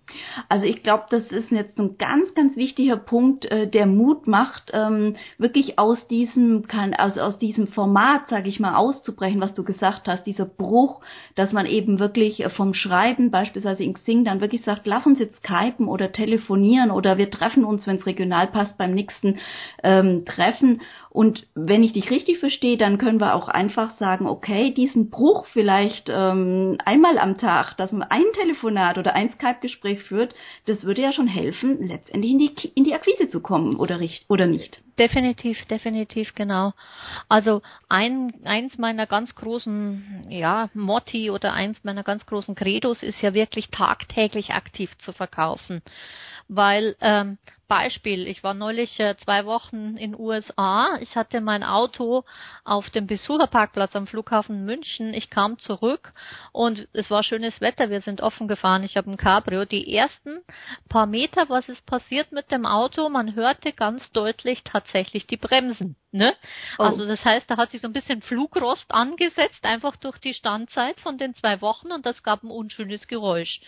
Also 0.48 0.66
ich 0.66 0.82
glaube, 0.82 1.04
das 1.10 1.30
ist 1.30 1.52
jetzt 1.52 1.78
ein 1.78 1.96
ganz, 1.96 2.34
ganz 2.34 2.56
wichtiger 2.56 2.96
Punkt, 2.96 3.44
äh, 3.44 3.68
der 3.68 3.86
Mut 3.86 4.26
macht, 4.26 4.72
ähm, 4.74 5.14
wirklich 5.38 5.78
aus 5.78 6.08
diesem, 6.08 6.66
kann, 6.66 6.92
also 6.92 7.20
aus 7.20 7.38
diesem 7.38 7.68
Format, 7.68 8.28
sage 8.28 8.48
ich 8.48 8.58
mal, 8.58 8.74
auszubrechen, 8.74 9.40
was 9.40 9.54
du 9.54 9.62
gesagt 9.62 10.08
hast, 10.08 10.24
dieser 10.24 10.44
Bruch, 10.44 11.00
dass 11.36 11.52
man 11.52 11.66
eben 11.66 12.00
wirklich 12.00 12.44
äh, 12.44 12.50
vom 12.50 12.74
Schreiben, 12.74 13.30
beispielsweise 13.30 13.84
in 13.84 13.94
Xing, 13.94 14.24
dann 14.24 14.40
wirklich 14.40 14.62
sagt, 14.62 14.88
lass 14.88 15.06
uns 15.06 15.20
jetzt 15.20 15.36
skypen 15.36 15.86
oder 15.86 16.10
telefonieren 16.10 16.90
oder 16.90 17.16
wir 17.16 17.30
treffen 17.30 17.64
uns, 17.64 17.86
wenn 17.86 17.96
es 17.96 18.06
regional 18.06 18.48
passt, 18.48 18.76
beim 18.76 18.92
nächsten 18.92 19.38
ähm, 19.84 20.24
Treffen 20.24 20.82
und 21.14 21.46
wenn 21.54 21.84
ich 21.84 21.92
dich 21.92 22.10
richtig 22.10 22.40
verstehe, 22.40 22.76
dann 22.76 22.98
können 22.98 23.20
wir 23.20 23.36
auch 23.36 23.46
einfach 23.46 23.96
sagen, 23.98 24.26
okay, 24.26 24.72
diesen 24.74 25.10
Bruch 25.10 25.46
vielleicht 25.46 26.08
ähm, 26.12 26.76
einmal 26.84 27.18
am 27.18 27.38
Tag, 27.38 27.76
dass 27.76 27.92
man 27.92 28.02
ein 28.02 28.24
Telefonat 28.34 28.98
oder 28.98 29.14
ein 29.14 29.30
Skype-Gespräch 29.30 30.02
führt, 30.02 30.34
das 30.66 30.82
würde 30.82 31.02
ja 31.02 31.12
schon 31.12 31.28
helfen, 31.28 31.80
letztendlich 31.80 32.32
in 32.32 32.38
die, 32.38 32.72
in 32.74 32.82
die 32.82 32.94
Akquise 32.94 33.28
zu 33.28 33.40
kommen, 33.40 33.76
oder, 33.76 34.00
oder 34.26 34.48
nicht? 34.48 34.82
Definitiv, 34.98 35.64
definitiv, 35.66 36.34
genau. 36.34 36.72
Also 37.28 37.62
ein, 37.88 38.32
eins 38.44 38.76
meiner 38.76 39.06
ganz 39.06 39.36
großen, 39.36 40.26
ja, 40.30 40.68
Motti 40.74 41.30
oder 41.30 41.52
eins 41.52 41.84
meiner 41.84 42.02
ganz 42.02 42.26
großen 42.26 42.56
Credos 42.56 43.04
ist 43.04 43.22
ja 43.22 43.34
wirklich 43.34 43.70
tagtäglich 43.70 44.50
aktiv 44.50 44.90
zu 44.98 45.12
verkaufen. 45.12 45.80
Weil 46.48 46.96
ähm, 47.00 47.38
Beispiel, 47.66 48.26
ich 48.26 48.42
war 48.42 48.54
neulich 48.54 48.98
äh, 49.00 49.16
zwei 49.24 49.46
Wochen 49.46 49.96
in 49.96 50.18
USA. 50.18 50.96
Ich 51.00 51.16
hatte 51.16 51.40
mein 51.40 51.62
Auto 51.62 52.24
auf 52.64 52.88
dem 52.90 53.06
Besucherparkplatz 53.06 53.96
am 53.96 54.06
Flughafen 54.06 54.64
München. 54.64 55.14
Ich 55.14 55.30
kam 55.30 55.58
zurück 55.58 56.12
und 56.52 56.88
es 56.92 57.10
war 57.10 57.22
schönes 57.22 57.60
Wetter. 57.60 57.90
Wir 57.90 58.00
sind 58.00 58.20
offen 58.20 58.48
gefahren. 58.48 58.84
Ich 58.84 58.96
habe 58.96 59.10
ein 59.10 59.16
Cabrio. 59.16 59.64
Die 59.64 59.94
ersten 59.94 60.42
paar 60.88 61.06
Meter, 61.06 61.48
was 61.48 61.68
ist 61.68 61.84
passiert 61.86 62.32
mit 62.32 62.50
dem 62.50 62.66
Auto? 62.66 63.08
Man 63.08 63.34
hörte 63.34 63.72
ganz 63.72 64.10
deutlich 64.12 64.62
tatsächlich 64.64 65.26
die 65.26 65.36
Bremsen. 65.36 65.96
Ne? 66.14 66.32
Oh. 66.78 66.84
Also 66.84 67.08
das 67.08 67.24
heißt, 67.24 67.50
da 67.50 67.56
hat 67.56 67.72
sich 67.72 67.80
so 67.80 67.88
ein 67.88 67.92
bisschen 67.92 68.22
Flugrost 68.22 68.86
angesetzt, 68.88 69.64
einfach 69.64 69.96
durch 69.96 70.18
die 70.18 70.32
Standzeit 70.32 71.00
von 71.00 71.18
den 71.18 71.34
zwei 71.34 71.60
Wochen 71.60 71.90
und 71.90 72.06
das 72.06 72.22
gab 72.22 72.44
ein 72.44 72.52
unschönes 72.52 73.08
Geräusch. 73.08 73.60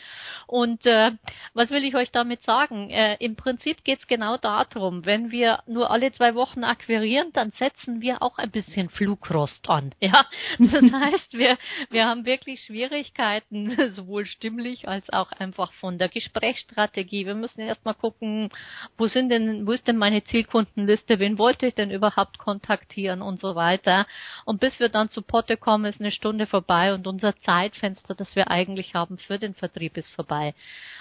Und 0.46 0.86
äh, 0.86 1.10
was 1.54 1.70
will 1.70 1.82
ich 1.82 1.96
euch 1.96 2.12
damit 2.12 2.44
sagen? 2.44 2.88
Äh, 2.90 3.16
Im 3.18 3.34
Prinzip 3.34 3.82
geht 3.82 3.98
es 3.98 4.06
genau 4.06 4.36
darum, 4.36 5.04
wenn 5.04 5.32
wir 5.32 5.64
nur 5.66 5.90
alle 5.90 6.12
zwei 6.12 6.36
Wochen 6.36 6.62
akquirieren, 6.62 7.32
dann 7.32 7.50
setzen 7.58 8.00
wir 8.00 8.22
auch 8.22 8.38
ein 8.38 8.52
bisschen 8.52 8.90
Flugrost 8.90 9.68
an. 9.68 9.92
Ja, 10.06 10.24
das 10.58 10.92
heißt, 10.92 11.32
wir 11.32 11.58
wir 11.90 12.06
haben 12.06 12.24
wirklich 12.26 12.60
Schwierigkeiten, 12.62 13.76
sowohl 13.96 14.26
stimmlich 14.26 14.86
als 14.86 15.10
auch 15.10 15.32
einfach 15.32 15.72
von 15.72 15.98
der 15.98 16.08
Gesprächsstrategie. 16.08 17.26
Wir 17.26 17.34
müssen 17.34 17.60
erstmal 17.60 17.94
gucken, 17.94 18.50
wo 18.96 19.08
sind 19.08 19.30
denn, 19.30 19.66
wo 19.66 19.72
ist 19.72 19.88
denn 19.88 19.96
meine 19.96 20.22
Zielkundenliste? 20.22 21.18
Wen 21.18 21.38
wollte 21.38 21.66
ich 21.66 21.74
denn 21.74 21.90
kontaktieren 22.38 23.22
und 23.22 23.40
so 23.40 23.54
weiter. 23.54 24.06
Und 24.44 24.60
bis 24.60 24.78
wir 24.78 24.88
dann 24.88 25.10
zu 25.10 25.22
Potte 25.22 25.56
kommen, 25.56 25.84
ist 25.84 26.00
eine 26.00 26.12
Stunde 26.12 26.46
vorbei 26.46 26.94
und 26.94 27.06
unser 27.06 27.36
Zeitfenster, 27.42 28.14
das 28.14 28.34
wir 28.36 28.50
eigentlich 28.50 28.94
haben 28.94 29.18
für 29.18 29.38
den 29.38 29.54
Vertrieb, 29.54 29.96
ist 29.96 30.10
vorbei. 30.10 30.54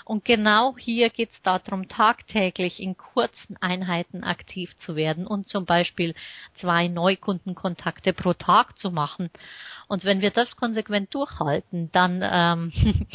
Und 0.05 0.25
genau 0.25 0.75
hier 0.77 1.09
geht 1.09 1.31
es 1.31 1.41
darum, 1.41 1.87
tagtäglich 1.87 2.79
in 2.79 2.95
kurzen 2.95 3.57
Einheiten 3.59 4.23
aktiv 4.23 4.77
zu 4.79 4.95
werden 4.95 5.25
und 5.25 5.49
zum 5.49 5.65
Beispiel 5.65 6.13
zwei 6.59 6.87
Neukundenkontakte 6.87 8.13
pro 8.13 8.33
Tag 8.33 8.77
zu 8.77 8.91
machen. 8.91 9.29
Und 9.87 10.03
wenn 10.03 10.21
wir 10.21 10.31
das 10.31 10.55
konsequent 10.55 11.13
durchhalten, 11.13 11.89
dann, 11.91 12.21
ähm, 12.23 12.71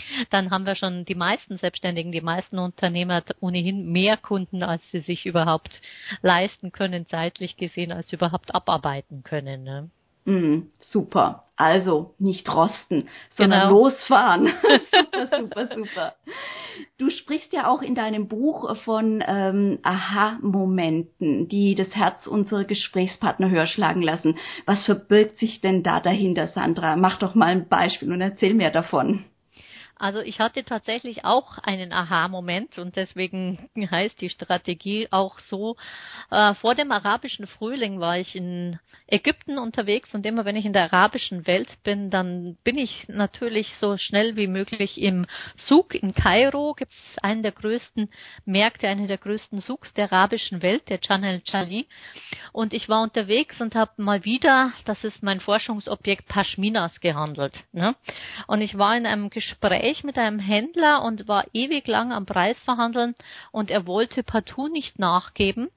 dann 0.30 0.50
haben 0.50 0.66
wir 0.66 0.76
schon 0.76 1.04
die 1.04 1.14
meisten 1.14 1.58
Selbstständigen, 1.58 2.12
die 2.12 2.20
meisten 2.20 2.58
Unternehmer 2.58 3.22
ohnehin 3.40 3.90
mehr 3.90 4.16
Kunden, 4.16 4.62
als 4.62 4.82
sie 4.90 5.00
sich 5.00 5.26
überhaupt 5.26 5.80
leisten 6.22 6.72
können, 6.72 7.06
zeitlich 7.08 7.56
gesehen, 7.56 7.92
als 7.92 8.08
sie 8.08 8.16
überhaupt 8.16 8.54
abarbeiten 8.54 9.22
können. 9.22 9.64
Ne? 9.64 9.90
Mm, 10.24 10.70
super. 10.80 11.44
Also 11.60 12.14
nicht 12.18 12.48
rosten, 12.48 13.10
sondern 13.28 13.68
genau. 13.68 13.82
losfahren. 13.82 14.46
super, 14.90 15.26
super, 15.26 15.68
super. 15.76 16.14
Du 16.96 17.10
sprichst 17.10 17.52
ja 17.52 17.68
auch 17.68 17.82
in 17.82 17.94
deinem 17.94 18.28
Buch 18.28 18.74
von 18.78 19.22
ähm, 19.26 19.78
Aha-Momenten, 19.82 21.48
die 21.48 21.74
das 21.74 21.94
Herz 21.94 22.26
unserer 22.26 22.64
Gesprächspartner 22.64 23.50
höher 23.50 23.66
schlagen 23.66 24.00
lassen. 24.00 24.38
Was 24.64 24.82
verbirgt 24.86 25.38
sich 25.38 25.60
denn 25.60 25.82
da 25.82 26.00
dahinter, 26.00 26.48
Sandra? 26.48 26.96
Mach 26.96 27.18
doch 27.18 27.34
mal 27.34 27.48
ein 27.48 27.68
Beispiel 27.68 28.10
und 28.10 28.22
erzähl 28.22 28.54
mir 28.54 28.70
davon. 28.70 29.26
Also 30.00 30.20
ich 30.20 30.40
hatte 30.40 30.64
tatsächlich 30.64 31.26
auch 31.26 31.58
einen 31.58 31.92
Aha-Moment 31.92 32.78
und 32.78 32.96
deswegen 32.96 33.68
heißt 33.90 34.18
die 34.22 34.30
Strategie 34.30 35.08
auch 35.10 35.38
so. 35.40 35.76
Äh, 36.30 36.54
vor 36.54 36.74
dem 36.74 36.90
arabischen 36.90 37.46
Frühling 37.46 38.00
war 38.00 38.16
ich 38.16 38.34
in 38.34 38.78
Ägypten 39.06 39.58
unterwegs 39.58 40.14
und 40.14 40.24
immer 40.24 40.46
wenn 40.46 40.56
ich 40.56 40.64
in 40.64 40.72
der 40.72 40.84
arabischen 40.84 41.46
Welt 41.46 41.68
bin, 41.82 42.10
dann 42.10 42.56
bin 42.64 42.78
ich 42.78 43.08
natürlich 43.08 43.68
so 43.78 43.98
schnell 43.98 44.36
wie 44.36 44.46
möglich 44.46 44.96
im 44.96 45.26
Souk 45.56 45.94
in 45.94 46.14
Kairo. 46.14 46.72
Gibt 46.74 46.92
es 46.92 47.22
einen 47.22 47.42
der 47.42 47.52
größten 47.52 48.08
Märkte, 48.46 48.88
einen 48.88 49.06
der 49.06 49.18
größten 49.18 49.60
Souks 49.60 49.92
der 49.92 50.10
arabischen 50.10 50.62
Welt, 50.62 50.88
der 50.88 51.00
Channel 51.00 51.42
Chali. 51.42 51.86
Und 52.52 52.72
ich 52.72 52.88
war 52.88 53.02
unterwegs 53.02 53.60
und 53.60 53.74
habe 53.74 53.90
mal 53.98 54.24
wieder, 54.24 54.72
das 54.86 55.02
ist 55.04 55.22
mein 55.22 55.40
Forschungsobjekt, 55.40 56.26
Pashminas 56.26 57.00
gehandelt. 57.00 57.52
Ne? 57.72 57.94
Und 58.46 58.62
ich 58.62 58.78
war 58.78 58.96
in 58.96 59.04
einem 59.04 59.28
Gespräch 59.28 59.89
Gespräch 59.90 60.04
mit 60.04 60.18
einem 60.18 60.38
Händler 60.38 61.02
und 61.02 61.26
war 61.26 61.46
ewig 61.52 61.88
lang 61.88 62.12
am 62.12 62.24
Preis 62.24 62.56
verhandeln 62.64 63.16
und 63.50 63.72
er 63.72 63.88
wollte 63.88 64.22
partout 64.22 64.68
nicht 64.68 65.00
nachgeben. 65.00 65.68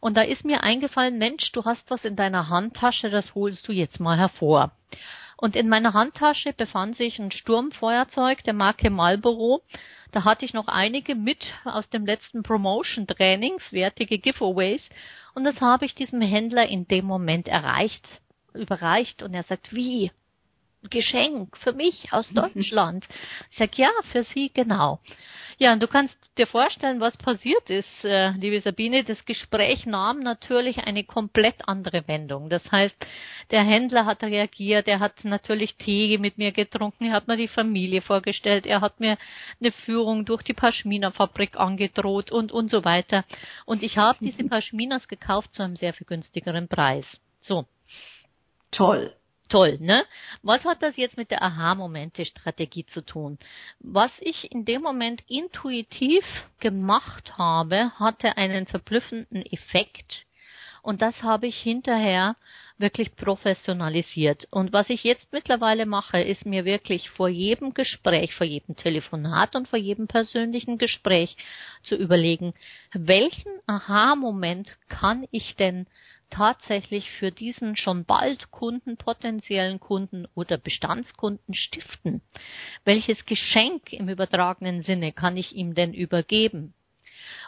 Und 0.00 0.16
da 0.16 0.22
ist 0.22 0.44
mir 0.44 0.62
eingefallen, 0.62 1.18
Mensch, 1.18 1.50
du 1.50 1.64
hast 1.64 1.90
was 1.90 2.04
in 2.04 2.14
deiner 2.14 2.48
Handtasche, 2.48 3.10
das 3.10 3.34
holst 3.34 3.66
du 3.66 3.72
jetzt 3.72 3.98
mal 3.98 4.16
hervor. 4.16 4.70
Und 5.36 5.56
in 5.56 5.68
meiner 5.68 5.92
Handtasche 5.92 6.52
befand 6.52 6.98
sich 6.98 7.18
ein 7.18 7.32
Sturmfeuerzeug 7.32 8.44
der 8.44 8.54
Marke 8.54 8.90
Marlboro. 8.90 9.62
Da 10.12 10.22
hatte 10.22 10.44
ich 10.44 10.54
noch 10.54 10.68
einige 10.68 11.16
mit 11.16 11.44
aus 11.64 11.88
dem 11.88 12.06
letzten 12.06 12.44
Promotion-Trainings, 12.44 13.72
wertige 13.72 14.20
Giveaways. 14.20 14.88
Und 15.34 15.42
das 15.42 15.60
habe 15.60 15.84
ich 15.84 15.96
diesem 15.96 16.20
Händler 16.20 16.68
in 16.68 16.86
dem 16.86 17.06
Moment 17.06 17.48
erreicht, 17.48 18.06
überreicht. 18.54 19.24
Und 19.24 19.34
er 19.34 19.42
sagt, 19.42 19.74
wie? 19.74 20.12
Geschenk 20.90 21.56
für 21.58 21.72
mich 21.72 22.12
aus 22.12 22.28
Deutschland. 22.30 23.04
Ich 23.50 23.58
sag 23.58 23.76
ja, 23.76 23.90
für 24.12 24.24
Sie 24.24 24.50
genau. 24.52 25.00
Ja, 25.58 25.72
und 25.72 25.82
du 25.82 25.88
kannst 25.88 26.16
dir 26.38 26.46
vorstellen, 26.46 27.00
was 27.00 27.16
passiert 27.16 27.68
ist, 27.68 28.04
äh, 28.04 28.30
liebe 28.30 28.60
Sabine. 28.60 29.02
Das 29.02 29.24
Gespräch 29.24 29.86
nahm 29.86 30.20
natürlich 30.20 30.78
eine 30.78 31.02
komplett 31.02 31.56
andere 31.66 32.06
Wendung. 32.06 32.48
Das 32.48 32.62
heißt, 32.70 32.94
der 33.50 33.64
Händler 33.64 34.06
hat 34.06 34.22
reagiert, 34.22 34.86
er 34.86 35.00
hat 35.00 35.24
natürlich 35.24 35.74
Tee 35.76 36.16
mit 36.18 36.38
mir 36.38 36.52
getrunken, 36.52 37.06
er 37.06 37.12
hat 37.12 37.26
mir 37.26 37.36
die 37.36 37.48
Familie 37.48 38.00
vorgestellt, 38.00 38.66
er 38.66 38.80
hat 38.80 39.00
mir 39.00 39.18
eine 39.60 39.72
Führung 39.72 40.24
durch 40.24 40.44
die 40.44 40.54
Paschmina-Fabrik 40.54 41.58
angedroht 41.58 42.30
und 42.30 42.52
und 42.52 42.70
so 42.70 42.84
weiter. 42.84 43.24
Und 43.66 43.82
ich 43.82 43.98
habe 43.98 44.18
diese 44.20 44.44
Paschminas 44.44 45.08
gekauft 45.08 45.52
zu 45.54 45.64
einem 45.64 45.74
sehr 45.74 45.92
viel 45.92 46.06
günstigeren 46.06 46.68
Preis. 46.68 47.04
So. 47.40 47.66
Toll 48.70 49.17
toll, 49.48 49.78
ne? 49.80 50.04
Was 50.42 50.64
hat 50.64 50.82
das 50.82 50.96
jetzt 50.96 51.16
mit 51.16 51.30
der 51.30 51.42
Aha-Momente-Strategie 51.42 52.86
zu 52.86 53.04
tun? 53.04 53.38
Was 53.80 54.10
ich 54.20 54.52
in 54.52 54.64
dem 54.64 54.82
Moment 54.82 55.22
intuitiv 55.28 56.24
gemacht 56.60 57.38
habe, 57.38 57.92
hatte 57.98 58.36
einen 58.36 58.66
verblüffenden 58.66 59.44
Effekt. 59.46 60.24
Und 60.82 61.02
das 61.02 61.22
habe 61.22 61.46
ich 61.46 61.56
hinterher 61.56 62.36
wirklich 62.78 63.14
professionalisiert. 63.16 64.46
Und 64.50 64.72
was 64.72 64.88
ich 64.88 65.02
jetzt 65.02 65.32
mittlerweile 65.32 65.84
mache, 65.84 66.20
ist 66.20 66.46
mir 66.46 66.64
wirklich 66.64 67.10
vor 67.10 67.28
jedem 67.28 67.74
Gespräch, 67.74 68.34
vor 68.34 68.46
jedem 68.46 68.76
Telefonat 68.76 69.56
und 69.56 69.68
vor 69.68 69.78
jedem 69.78 70.06
persönlichen 70.06 70.78
Gespräch 70.78 71.36
zu 71.82 71.96
überlegen, 71.96 72.54
welchen 72.92 73.52
Aha-Moment 73.66 74.76
kann 74.88 75.26
ich 75.30 75.56
denn 75.56 75.86
tatsächlich 76.30 77.10
für 77.12 77.30
diesen 77.30 77.76
schon 77.76 78.04
bald 78.04 78.50
Kunden, 78.50 78.96
potenziellen 78.96 79.80
Kunden 79.80 80.26
oder 80.34 80.58
Bestandskunden 80.58 81.54
stiften? 81.54 82.22
Welches 82.84 83.24
Geschenk 83.26 83.92
im 83.92 84.08
übertragenen 84.08 84.82
Sinne 84.82 85.12
kann 85.12 85.36
ich 85.36 85.54
ihm 85.54 85.74
denn 85.74 85.94
übergeben? 85.94 86.74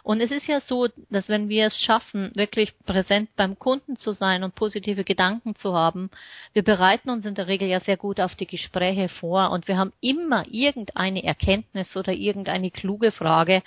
Und 0.02 0.20
es 0.20 0.30
ist 0.30 0.46
ja 0.46 0.60
so, 0.62 0.88
dass 1.10 1.28
wenn 1.28 1.49
wir 1.49 1.66
es 1.66 1.78
schaffen, 1.78 2.32
wirklich 2.34 2.72
präsent 2.84 3.30
beim 3.37 3.58
Kunden 3.58 3.96
zu 3.96 4.12
sein 4.12 4.42
und 4.42 4.54
positive 4.54 5.04
Gedanken 5.04 5.56
zu 5.56 5.75
haben, 5.75 6.10
wir 6.52 6.62
bereiten 6.62 7.10
uns 7.10 7.26
in 7.26 7.34
der 7.34 7.49
Regel 7.49 7.68
ja 7.68 7.80
sehr 7.80 7.96
gut 7.96 8.20
auf 8.20 8.34
die 8.34 8.46
Gespräche 8.46 9.08
vor 9.08 9.50
und 9.50 9.68
wir 9.68 9.76
haben 9.76 9.92
immer 10.00 10.44
irgendeine 10.50 11.25
Erkenntnis 11.25 11.94
oder 11.96 12.12
irgendeine 12.12 12.70
kluge 12.70 13.12
Frage, 13.12 13.62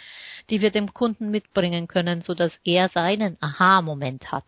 die 0.49 0.61
wir 0.61 0.71
dem 0.71 0.93
Kunden 0.93 1.29
mitbringen 1.31 1.87
können, 1.87 2.21
so 2.21 2.33
dass 2.33 2.51
er 2.63 2.89
seinen 2.89 3.37
Aha-Moment 3.41 4.31
hat. 4.31 4.45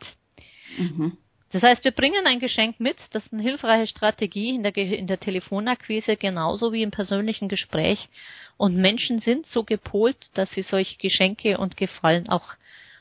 Mhm. 0.78 1.18
Das 1.52 1.64
heißt, 1.64 1.84
wir 1.86 1.92
bringen 1.92 2.26
ein 2.26 2.40
Geschenk 2.40 2.80
mit, 2.80 2.98
das 3.12 3.26
ist 3.26 3.32
eine 3.32 3.42
hilfreiche 3.42 3.88
Strategie 3.88 4.56
in 4.56 4.64
der, 4.64 4.76
in 4.76 5.08
der 5.08 5.20
Telefonakquise 5.20 6.18
genauso 6.18 6.74
wie 6.74 6.84
im 6.84 6.92
persönlichen 6.92 7.48
Gespräch. 7.48 8.10
Und 8.58 8.76
Menschen 8.76 9.20
sind 9.20 9.48
so 9.48 9.64
gepolt, 9.64 10.18
dass 10.34 10.50
sie 10.52 10.64
solche 10.64 10.98
Geschenke 10.98 11.58
und 11.58 11.78
Gefallen 11.78 12.28
auch 12.28 12.56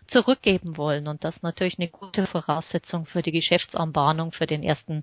zurückgeben 0.07 0.77
wollen. 0.77 1.09
Und 1.09 1.25
das 1.25 1.37
ist 1.37 1.43
natürlich 1.43 1.79
eine 1.79 1.89
gute 1.89 2.27
Voraussetzung 2.27 3.07
für 3.07 3.23
die 3.23 3.33
Geschäftsanbahnung, 3.33 4.33
für 4.33 4.47
den 4.47 4.63
ersten, 4.63 5.03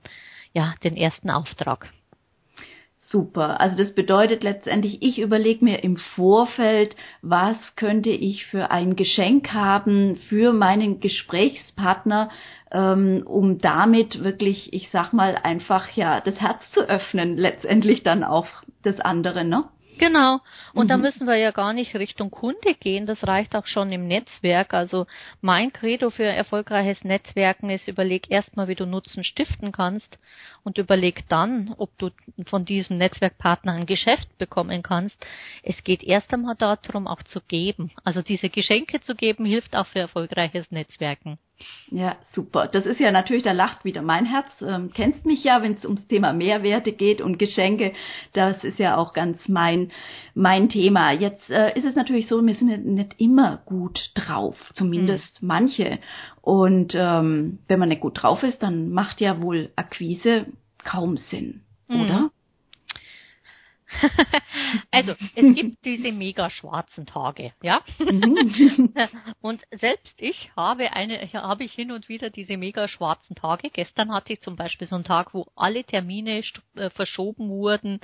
ja, 0.53 0.75
den 0.83 0.95
ersten 0.95 1.29
Auftrag 1.29 1.91
super. 3.11 3.59
Also 3.59 3.77
das 3.77 3.93
bedeutet 3.93 4.43
letztendlich, 4.43 5.01
ich 5.01 5.19
überlege 5.19 5.63
mir 5.63 5.83
im 5.83 5.97
Vorfeld, 5.97 6.95
was 7.21 7.57
könnte 7.75 8.09
ich 8.09 8.45
für 8.45 8.71
ein 8.71 8.95
Geschenk 8.95 9.53
haben 9.53 10.15
für 10.29 10.53
meinen 10.53 10.99
Gesprächspartner, 10.99 12.29
ähm, 12.71 13.23
um 13.25 13.59
damit 13.59 14.23
wirklich, 14.23 14.73
ich 14.73 14.89
sag 14.91 15.13
mal, 15.13 15.37
einfach 15.43 15.89
ja 15.91 16.21
das 16.21 16.39
Herz 16.39 16.61
zu 16.71 16.81
öffnen, 16.81 17.37
letztendlich 17.37 18.03
dann 18.03 18.23
auch 18.23 18.47
das 18.83 18.99
andere, 18.99 19.43
ne? 19.43 19.65
Genau. 19.97 20.39
Und 20.73 20.85
mhm. 20.85 20.89
da 20.89 20.97
müssen 20.97 21.27
wir 21.27 21.35
ja 21.35 21.51
gar 21.51 21.73
nicht 21.73 21.95
Richtung 21.95 22.31
Kunde 22.31 22.73
gehen. 22.79 23.05
Das 23.05 23.25
reicht 23.25 23.55
auch 23.55 23.65
schon 23.67 23.91
im 23.91 24.07
Netzwerk. 24.07 24.73
Also 24.73 25.05
mein 25.41 25.71
Credo 25.73 26.09
für 26.09 26.23
erfolgreiches 26.23 27.03
Netzwerken 27.03 27.69
ist, 27.69 27.87
überleg 27.87 28.29
erstmal, 28.29 28.67
wie 28.67 28.75
du 28.75 28.85
Nutzen 28.85 29.23
stiften 29.23 29.71
kannst 29.71 30.17
und 30.63 30.77
überleg 30.77 31.27
dann, 31.29 31.73
ob 31.77 31.97
du 31.97 32.09
von 32.45 32.65
diesem 32.65 32.97
Netzwerkpartner 32.97 33.73
ein 33.73 33.85
Geschäft 33.85 34.37
bekommen 34.37 34.81
kannst. 34.83 35.17
Es 35.63 35.83
geht 35.83 36.03
erst 36.03 36.33
einmal 36.33 36.55
darum, 36.55 37.07
auch 37.07 37.23
zu 37.23 37.41
geben. 37.41 37.91
Also 38.03 38.21
diese 38.21 38.49
Geschenke 38.49 39.01
zu 39.01 39.15
geben, 39.15 39.45
hilft 39.45 39.75
auch 39.75 39.87
für 39.87 39.99
erfolgreiches 39.99 40.71
Netzwerken. 40.71 41.37
Ja, 41.89 42.15
super. 42.31 42.67
Das 42.67 42.85
ist 42.85 42.99
ja 42.99 43.11
natürlich, 43.11 43.43
da 43.43 43.51
lacht 43.51 43.83
wieder 43.83 44.01
mein 44.01 44.25
Herz. 44.25 44.49
Ähm, 44.61 44.91
kennst 44.93 45.25
mich 45.25 45.43
ja, 45.43 45.61
wenn 45.61 45.73
es 45.73 45.85
ums 45.85 46.07
Thema 46.07 46.33
Mehrwerte 46.33 46.93
geht 46.93 47.21
und 47.21 47.37
Geschenke. 47.37 47.93
Das 48.33 48.63
ist 48.63 48.79
ja 48.79 48.97
auch 48.97 49.13
ganz 49.13 49.47
mein, 49.49 49.91
mein 50.33 50.69
Thema. 50.69 51.11
Jetzt 51.11 51.49
äh, 51.49 51.77
ist 51.77 51.85
es 51.85 51.95
natürlich 51.95 52.27
so, 52.27 52.41
wir 52.45 52.55
sind 52.55 52.85
nicht 52.85 53.15
immer 53.19 53.61
gut 53.65 54.11
drauf, 54.15 54.55
zumindest 54.73 55.41
mhm. 55.41 55.47
manche. 55.47 55.99
Und 56.41 56.93
ähm, 56.95 57.59
wenn 57.67 57.79
man 57.79 57.89
nicht 57.89 58.01
gut 58.01 58.21
drauf 58.21 58.41
ist, 58.43 58.63
dann 58.63 58.89
macht 58.91 59.21
ja 59.21 59.41
wohl 59.41 59.71
Akquise 59.75 60.47
kaum 60.83 61.17
Sinn, 61.17 61.61
mhm. 61.87 62.01
oder? 62.01 62.30
also, 64.91 65.13
es 65.35 65.55
gibt 65.55 65.85
diese 65.85 66.11
mega 66.11 66.49
schwarzen 66.49 67.05
Tage, 67.05 67.53
ja. 67.61 67.81
Mhm. 67.99 68.93
und 69.41 69.61
selbst 69.71 70.13
ich 70.17 70.51
habe 70.55 70.93
eine, 70.93 71.19
habe 71.33 71.63
ich 71.63 71.73
hin 71.73 71.91
und 71.91 72.09
wieder 72.09 72.29
diese 72.29 72.57
mega 72.57 72.87
schwarzen 72.87 73.35
Tage. 73.35 73.69
Gestern 73.69 74.13
hatte 74.13 74.33
ich 74.33 74.41
zum 74.41 74.55
Beispiel 74.55 74.87
so 74.87 74.95
einen 74.95 75.03
Tag, 75.03 75.33
wo 75.33 75.47
alle 75.55 75.83
Termine 75.83 76.43
äh, 76.75 76.89
verschoben 76.89 77.49
wurden, 77.49 77.99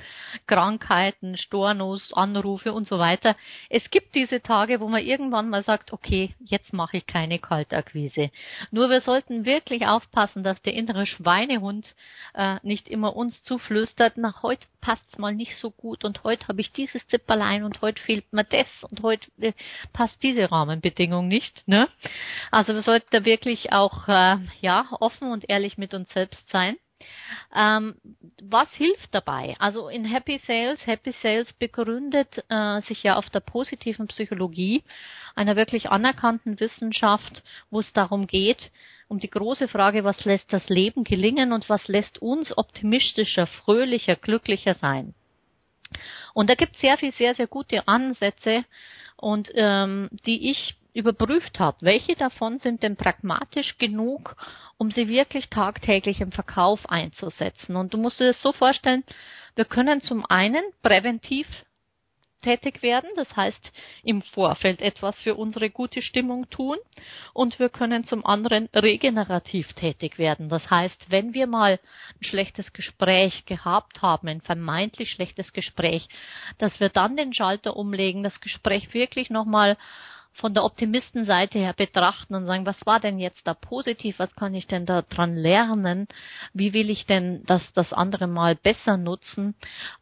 Krankheiten, 0.46 1.36
Stornos, 1.36 2.12
Anrufe 2.12 2.72
und 2.72 2.86
so 2.86 2.98
weiter. 2.98 3.36
Es 3.70 3.90
gibt 3.90 4.14
diese 4.14 4.40
Tage, 4.40 4.80
wo 4.80 4.88
man 4.88 5.04
irgendwann 5.04 5.48
mal 5.48 5.64
sagt, 5.64 5.92
okay, 5.92 6.34
jetzt 6.40 6.72
mache 6.72 6.98
ich 6.98 7.06
keine 7.06 7.38
Kaltakquise. 7.38 8.30
Nur 8.70 8.90
wir 8.90 9.00
sollten 9.00 9.44
wirklich 9.44 9.86
aufpassen, 9.86 10.42
dass 10.42 10.60
der 10.62 10.74
innere 10.74 11.06
Schweinehund 11.06 11.94
äh, 12.34 12.56
nicht 12.62 12.88
immer 12.88 13.16
uns 13.16 13.42
zuflüstert, 13.42 14.14
na, 14.16 14.34
heute 14.42 14.66
passt's 14.80 15.18
mal 15.18 15.34
nicht 15.34 15.56
so 15.56 15.70
gut 15.78 16.04
und 16.04 16.24
heute 16.24 16.46
habe 16.48 16.60
ich 16.60 16.72
dieses 16.72 17.06
Zipperlein 17.06 17.64
und 17.64 17.80
heute 17.80 18.02
fehlt 18.02 18.30
mir 18.32 18.44
das 18.44 18.66
und 18.82 19.02
heute 19.02 19.30
äh, 19.40 19.52
passt 19.92 20.22
diese 20.22 20.50
Rahmenbedingung 20.50 21.26
nicht. 21.26 21.66
Ne? 21.66 21.88
Also 22.50 22.74
wir 22.74 22.82
sollten 22.82 23.08
da 23.10 23.24
wirklich 23.24 23.72
auch 23.72 24.08
äh, 24.08 24.36
ja 24.60 24.86
offen 25.00 25.30
und 25.30 25.48
ehrlich 25.48 25.78
mit 25.78 25.94
uns 25.94 26.12
selbst 26.12 26.42
sein. 26.50 26.76
Ähm, 27.54 27.94
was 28.42 28.68
hilft 28.72 29.14
dabei? 29.14 29.54
Also 29.60 29.88
in 29.88 30.04
Happy 30.04 30.40
Sales, 30.46 30.84
Happy 30.84 31.14
Sales 31.22 31.52
begründet 31.54 32.44
äh, 32.48 32.80
sich 32.82 33.02
ja 33.04 33.16
auf 33.16 33.30
der 33.30 33.40
positiven 33.40 34.08
Psychologie, 34.08 34.82
einer 35.36 35.54
wirklich 35.54 35.90
anerkannten 35.90 36.58
Wissenschaft, 36.58 37.44
wo 37.70 37.80
es 37.80 37.92
darum 37.92 38.26
geht, 38.26 38.70
um 39.06 39.20
die 39.20 39.30
große 39.30 39.68
Frage, 39.68 40.04
was 40.04 40.24
lässt 40.24 40.52
das 40.52 40.68
Leben 40.68 41.04
gelingen 41.04 41.52
und 41.52 41.68
was 41.68 41.86
lässt 41.88 42.20
uns 42.20 42.56
optimistischer, 42.56 43.46
fröhlicher, 43.46 44.16
glücklicher 44.16 44.74
sein. 44.74 45.14
Und 46.34 46.50
da 46.50 46.54
gibt 46.54 46.74
es 46.74 46.80
sehr 46.80 46.98
viel, 46.98 47.12
sehr, 47.12 47.34
sehr 47.34 47.46
gute 47.46 47.86
Ansätze 47.88 48.64
und 49.16 49.50
ähm, 49.54 50.08
die 50.26 50.50
ich 50.50 50.76
überprüft 50.94 51.60
habe. 51.60 51.76
Welche 51.80 52.16
davon 52.16 52.58
sind 52.58 52.82
denn 52.82 52.96
pragmatisch 52.96 53.78
genug, 53.78 54.36
um 54.78 54.90
sie 54.90 55.08
wirklich 55.08 55.48
tagtäglich 55.48 56.20
im 56.20 56.32
Verkauf 56.32 56.88
einzusetzen? 56.88 57.76
Und 57.76 57.94
du 57.94 57.98
musst 57.98 58.20
dir 58.20 58.32
das 58.32 58.42
so 58.42 58.52
vorstellen, 58.52 59.04
wir 59.54 59.64
können 59.64 60.00
zum 60.00 60.24
einen 60.26 60.62
präventiv 60.82 61.46
tätig 62.48 62.82
werden, 62.82 63.10
das 63.14 63.36
heißt 63.36 63.72
im 64.04 64.22
Vorfeld 64.22 64.80
etwas 64.80 65.14
für 65.20 65.34
unsere 65.34 65.68
gute 65.68 66.00
Stimmung 66.00 66.48
tun 66.48 66.78
und 67.34 67.58
wir 67.58 67.68
können 67.68 68.04
zum 68.04 68.24
anderen 68.24 68.70
regenerativ 68.74 69.74
tätig 69.74 70.16
werden. 70.16 70.48
Das 70.48 70.70
heißt, 70.70 71.10
wenn 71.10 71.34
wir 71.34 71.46
mal 71.46 71.72
ein 71.72 72.24
schlechtes 72.24 72.72
Gespräch 72.72 73.44
gehabt 73.44 74.00
haben, 74.00 74.28
ein 74.28 74.40
vermeintlich 74.40 75.10
schlechtes 75.10 75.52
Gespräch, 75.52 76.08
dass 76.56 76.80
wir 76.80 76.88
dann 76.88 77.18
den 77.18 77.34
Schalter 77.34 77.76
umlegen, 77.76 78.22
das 78.22 78.40
Gespräch 78.40 78.94
wirklich 78.94 79.28
nochmal 79.28 79.76
von 80.38 80.54
der 80.54 80.64
Optimistenseite 80.64 81.58
her 81.58 81.72
betrachten 81.72 82.34
und 82.34 82.46
sagen, 82.46 82.64
was 82.64 82.86
war 82.86 83.00
denn 83.00 83.18
jetzt 83.18 83.44
da 83.44 83.54
positiv, 83.54 84.18
was 84.18 84.34
kann 84.36 84.54
ich 84.54 84.66
denn 84.66 84.86
da 84.86 85.02
dran 85.02 85.36
lernen, 85.36 86.06
wie 86.54 86.72
will 86.72 86.90
ich 86.90 87.06
denn 87.06 87.44
das, 87.46 87.62
das 87.74 87.92
andere 87.92 88.28
Mal 88.28 88.54
besser 88.54 88.96
nutzen 88.96 89.54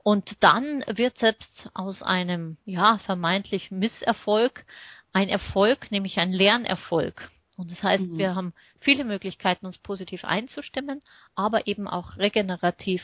und 0.03 0.37
dann 0.41 0.85
wird 0.89 1.19
selbst 1.19 1.71
aus 1.73 2.03
einem, 2.03 2.59
ja, 2.67 2.99
vermeintlich 2.99 3.71
Misserfolg 3.71 4.65
ein 5.13 5.31
Erfolg, 5.31 5.91
nämlich 5.91 6.19
ein 6.19 6.33
Lernerfolg. 6.33 7.31
Und 7.57 7.71
das 7.71 7.83
heißt, 7.83 8.05
mhm. 8.05 8.19
wir 8.19 8.35
haben 8.35 8.53
viele 8.81 9.05
Möglichkeiten, 9.05 9.65
uns 9.65 9.79
positiv 9.79 10.25
einzustimmen, 10.27 11.01
aber 11.35 11.67
eben 11.67 11.89
auch 11.89 12.19
regenerativ 12.19 13.03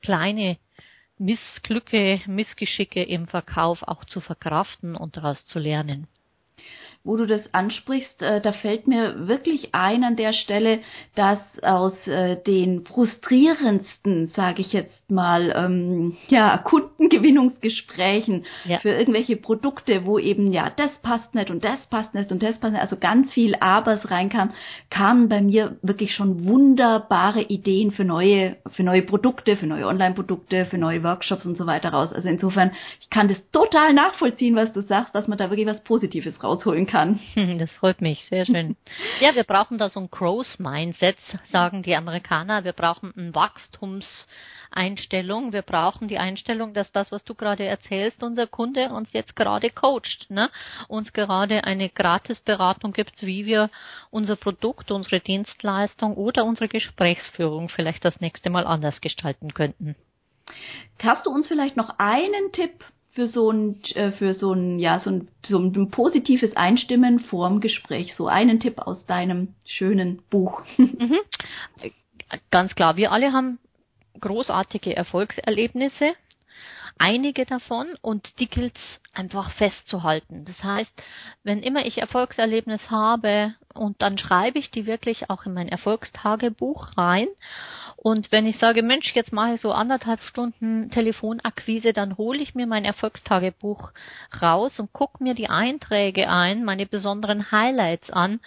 kleine 0.00 0.56
Missglücke, 1.18 2.20
Missgeschicke 2.26 3.02
im 3.02 3.26
Verkauf 3.26 3.82
auch 3.82 4.04
zu 4.04 4.20
verkraften 4.20 4.94
und 4.94 5.16
daraus 5.16 5.44
zu 5.46 5.58
lernen 5.58 6.06
wo 7.04 7.16
du 7.16 7.26
das 7.26 7.54
ansprichst, 7.54 8.20
äh, 8.22 8.40
da 8.40 8.52
fällt 8.52 8.86
mir 8.86 9.28
wirklich 9.28 9.74
ein 9.74 10.04
an 10.04 10.16
der 10.16 10.32
Stelle, 10.32 10.80
dass 11.14 11.38
aus 11.62 11.94
äh, 12.06 12.36
den 12.42 12.84
frustrierendsten, 12.84 14.26
sage 14.28 14.60
ich 14.60 14.72
jetzt 14.72 15.10
mal, 15.10 15.52
ähm, 15.56 16.16
ja, 16.28 16.58
Kundengewinnungsgesprächen 16.58 18.44
ja. 18.64 18.78
für 18.80 18.90
irgendwelche 18.90 19.36
Produkte, 19.36 20.04
wo 20.04 20.18
eben 20.18 20.52
ja, 20.52 20.70
das 20.76 20.90
passt 20.98 21.34
nicht 21.34 21.50
und 21.50 21.64
das 21.64 21.78
passt 21.86 22.14
nicht 22.14 22.32
und 22.32 22.42
das 22.42 22.58
passt 22.58 22.72
nicht, 22.72 22.82
also 22.82 22.96
ganz 22.96 23.32
viel 23.32 23.54
Abers 23.60 24.10
reinkam, 24.10 24.50
kamen 24.90 25.28
bei 25.28 25.40
mir 25.40 25.76
wirklich 25.82 26.14
schon 26.14 26.46
wunderbare 26.46 27.42
Ideen 27.42 27.92
für 27.92 28.04
neue, 28.04 28.56
für 28.68 28.82
neue 28.82 29.02
Produkte, 29.02 29.56
für 29.56 29.66
neue 29.66 29.86
Online-Produkte, 29.86 30.66
für 30.66 30.78
neue 30.78 31.02
Workshops 31.04 31.46
und 31.46 31.56
so 31.56 31.66
weiter 31.66 31.90
raus. 31.90 32.12
Also 32.12 32.28
insofern, 32.28 32.72
ich 33.00 33.08
kann 33.08 33.28
das 33.28 33.38
total 33.50 33.94
nachvollziehen, 33.94 34.56
was 34.56 34.72
du 34.72 34.82
sagst, 34.82 35.14
dass 35.14 35.28
man 35.28 35.38
da 35.38 35.50
wirklich 35.50 35.66
was 35.66 35.82
Positives 35.84 36.42
rausholen 36.42 36.86
kann. 36.88 37.20
Das 37.58 37.70
freut 37.72 38.00
mich, 38.00 38.24
sehr 38.28 38.46
schön. 38.46 38.76
Ja, 39.20 39.34
wir 39.34 39.42
brauchen 39.44 39.78
da 39.78 39.90
so 39.90 40.00
ein 40.00 40.10
Growth 40.10 40.58
Mindset, 40.58 41.16
sagen 41.52 41.84
die 41.84 41.94
Amerikaner. 41.94 42.64
Wir 42.64 42.72
brauchen 42.72 43.12
ein 43.16 43.32
Wachstumseinstellung. 43.34 45.52
Wir 45.52 45.62
brauchen 45.62 46.08
die 46.08 46.18
Einstellung, 46.18 46.74
dass 46.74 46.90
das, 46.92 47.12
was 47.12 47.24
du 47.24 47.34
gerade 47.34 47.64
erzählst, 47.64 48.22
unser 48.22 48.46
Kunde 48.46 48.90
uns 48.90 49.12
jetzt 49.12 49.34
gerade 49.36 49.70
coacht, 49.70 50.30
ne? 50.30 50.50
uns 50.88 51.12
gerade 51.12 51.64
eine 51.64 51.88
Gratisberatung 51.88 52.92
gibt, 52.92 53.22
wie 53.22 53.46
wir 53.46 53.70
unser 54.10 54.36
Produkt, 54.36 54.90
unsere 54.90 55.20
Dienstleistung 55.20 56.16
oder 56.16 56.44
unsere 56.44 56.68
Gesprächsführung 56.68 57.68
vielleicht 57.68 58.04
das 58.04 58.20
nächste 58.20 58.50
Mal 58.50 58.66
anders 58.66 59.00
gestalten 59.00 59.54
könnten. 59.54 59.94
Hast 61.02 61.26
du 61.26 61.30
uns 61.30 61.46
vielleicht 61.46 61.76
noch 61.76 61.98
einen 61.98 62.52
Tipp 62.52 62.84
für 63.18 63.26
so 63.26 63.50
ein, 63.50 63.82
äh, 63.96 64.12
für 64.12 64.32
so 64.32 64.52
ein, 64.52 64.78
ja, 64.78 65.00
so 65.00 65.10
ein, 65.10 65.28
so 65.44 65.58
ein 65.58 65.90
positives 65.90 66.54
Einstimmen 66.54 67.18
vorm 67.18 67.58
Gespräch. 67.58 68.14
So 68.14 68.28
einen 68.28 68.60
Tipp 68.60 68.78
aus 68.78 69.06
deinem 69.06 69.56
schönen 69.64 70.22
Buch. 70.30 70.62
Mhm. 70.78 71.18
Ganz 72.50 72.74
klar, 72.74 72.96
wir 72.96 73.10
alle 73.10 73.32
haben 73.32 73.58
großartige 74.20 74.94
Erfolgserlebnisse 74.94 76.14
einige 76.98 77.46
davon 77.46 77.86
und 78.02 78.38
die 78.38 78.48
gilt 78.48 78.78
einfach 79.14 79.52
festzuhalten. 79.52 80.44
Das 80.44 80.62
heißt, 80.62 80.92
wenn 81.42 81.62
immer 81.62 81.86
ich 81.86 81.98
Erfolgserlebnis 81.98 82.80
habe 82.90 83.54
und 83.74 84.02
dann 84.02 84.18
schreibe 84.18 84.58
ich 84.58 84.70
die 84.70 84.86
wirklich 84.86 85.30
auch 85.30 85.46
in 85.46 85.54
mein 85.54 85.68
Erfolgstagebuch 85.68 86.96
rein 86.96 87.28
und 88.00 88.30
wenn 88.30 88.46
ich 88.46 88.58
sage, 88.58 88.84
Mensch, 88.84 89.12
jetzt 89.16 89.32
mache 89.32 89.54
ich 89.54 89.60
so 89.60 89.72
anderthalb 89.72 90.22
Stunden 90.22 90.88
Telefonakquise, 90.88 91.92
dann 91.92 92.16
hole 92.16 92.38
ich 92.38 92.54
mir 92.54 92.68
mein 92.68 92.84
Erfolgstagebuch 92.84 93.90
raus 94.40 94.78
und 94.78 94.92
gucke 94.92 95.20
mir 95.20 95.34
die 95.34 95.50
Einträge 95.50 96.30
ein, 96.30 96.64
meine 96.64 96.86
besonderen 96.86 97.50
Highlights 97.50 98.08
an. 98.10 98.38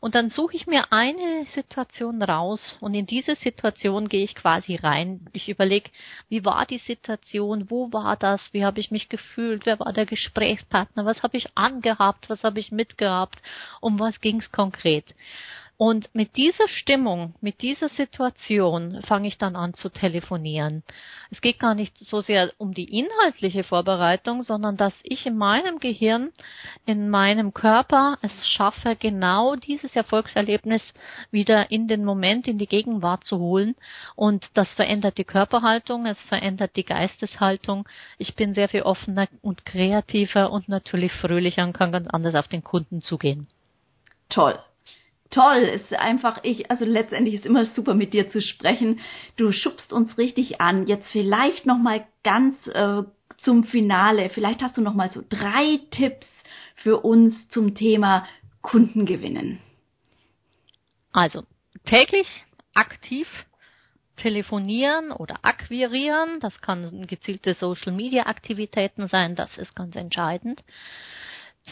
Und 0.00 0.16
dann 0.16 0.30
suche 0.30 0.56
ich 0.56 0.66
mir 0.66 0.92
eine 0.92 1.46
Situation 1.54 2.20
raus 2.20 2.76
und 2.80 2.94
in 2.94 3.06
diese 3.06 3.36
Situation 3.36 4.08
gehe 4.08 4.24
ich 4.24 4.34
quasi 4.34 4.74
rein. 4.74 5.24
Ich 5.32 5.48
überlege, 5.48 5.88
wie 6.28 6.44
war 6.44 6.66
die 6.66 6.78
Situation, 6.78 7.70
wo 7.70 7.92
war 7.92 8.16
das, 8.16 8.40
wie 8.50 8.64
habe 8.64 8.80
ich 8.80 8.90
mich 8.90 9.08
gefühlt, 9.08 9.66
wer 9.66 9.78
war 9.78 9.92
der 9.92 10.06
Gesprächspartner, 10.06 11.04
was 11.04 11.22
habe 11.22 11.36
ich 11.36 11.46
angehabt, 11.54 12.28
was 12.28 12.42
habe 12.42 12.58
ich 12.58 12.72
mitgehabt, 12.72 13.40
um 13.80 14.00
was 14.00 14.20
ging 14.20 14.40
es 14.40 14.50
konkret. 14.50 15.14
Und 15.78 16.08
mit 16.14 16.36
dieser 16.36 16.68
Stimmung, 16.68 17.34
mit 17.42 17.60
dieser 17.60 17.90
Situation 17.90 19.02
fange 19.02 19.28
ich 19.28 19.36
dann 19.36 19.56
an 19.56 19.74
zu 19.74 19.90
telefonieren. 19.90 20.82
Es 21.30 21.42
geht 21.42 21.58
gar 21.58 21.74
nicht 21.74 21.98
so 21.98 22.22
sehr 22.22 22.50
um 22.56 22.72
die 22.72 22.98
inhaltliche 22.98 23.62
Vorbereitung, 23.62 24.42
sondern 24.42 24.78
dass 24.78 24.94
ich 25.02 25.26
in 25.26 25.36
meinem 25.36 25.78
Gehirn, 25.78 26.32
in 26.86 27.10
meinem 27.10 27.52
Körper 27.52 28.16
es 28.22 28.32
schaffe, 28.48 28.96
genau 28.96 29.54
dieses 29.54 29.94
Erfolgserlebnis 29.94 30.82
wieder 31.30 31.70
in 31.70 31.88
den 31.88 32.06
Moment, 32.06 32.48
in 32.48 32.56
die 32.56 32.68
Gegenwart 32.68 33.24
zu 33.24 33.38
holen. 33.38 33.74
Und 34.14 34.46
das 34.54 34.68
verändert 34.70 35.18
die 35.18 35.24
Körperhaltung, 35.24 36.06
es 36.06 36.20
verändert 36.22 36.74
die 36.76 36.84
Geisteshaltung. 36.84 37.86
Ich 38.16 38.34
bin 38.34 38.54
sehr 38.54 38.70
viel 38.70 38.82
offener 38.82 39.28
und 39.42 39.66
kreativer 39.66 40.50
und 40.52 40.70
natürlich 40.70 41.12
fröhlicher 41.12 41.64
und 41.64 41.74
kann 41.74 41.92
ganz 41.92 42.08
anders 42.08 42.34
auf 42.34 42.48
den 42.48 42.64
Kunden 42.64 43.02
zugehen. 43.02 43.46
Toll 44.30 44.58
toll. 45.30 45.62
ist 45.62 45.92
einfach 45.94 46.40
ich, 46.42 46.70
also 46.70 46.84
letztendlich 46.84 47.34
ist 47.34 47.46
immer 47.46 47.64
super 47.64 47.94
mit 47.94 48.12
dir 48.12 48.30
zu 48.30 48.40
sprechen. 48.40 49.00
Du 49.36 49.52
schubst 49.52 49.92
uns 49.92 50.16
richtig 50.18 50.60
an. 50.60 50.86
Jetzt 50.86 51.08
vielleicht 51.08 51.66
noch 51.66 51.78
mal 51.78 52.06
ganz 52.22 52.66
äh, 52.68 53.02
zum 53.38 53.64
Finale. 53.64 54.30
Vielleicht 54.30 54.62
hast 54.62 54.76
du 54.76 54.80
noch 54.80 54.94
mal 54.94 55.10
so 55.12 55.22
drei 55.28 55.80
Tipps 55.90 56.26
für 56.76 56.98
uns 57.00 57.48
zum 57.48 57.74
Thema 57.74 58.26
Kundengewinnen. 58.62 59.60
Also 61.12 61.44
täglich 61.84 62.26
aktiv 62.74 63.26
telefonieren 64.16 65.12
oder 65.12 65.36
akquirieren. 65.42 66.40
Das 66.40 66.60
kann 66.60 67.06
gezielte 67.06 67.54
Social 67.54 67.92
Media 67.92 68.26
Aktivitäten 68.26 69.08
sein. 69.08 69.34
Das 69.34 69.56
ist 69.56 69.74
ganz 69.76 69.94
entscheidend. 69.96 70.62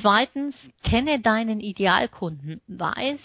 Zweitens, 0.01 0.57
kenne 0.83 1.21
deinen 1.21 1.61
Idealkunden. 1.61 2.61
Weiß, 2.67 3.21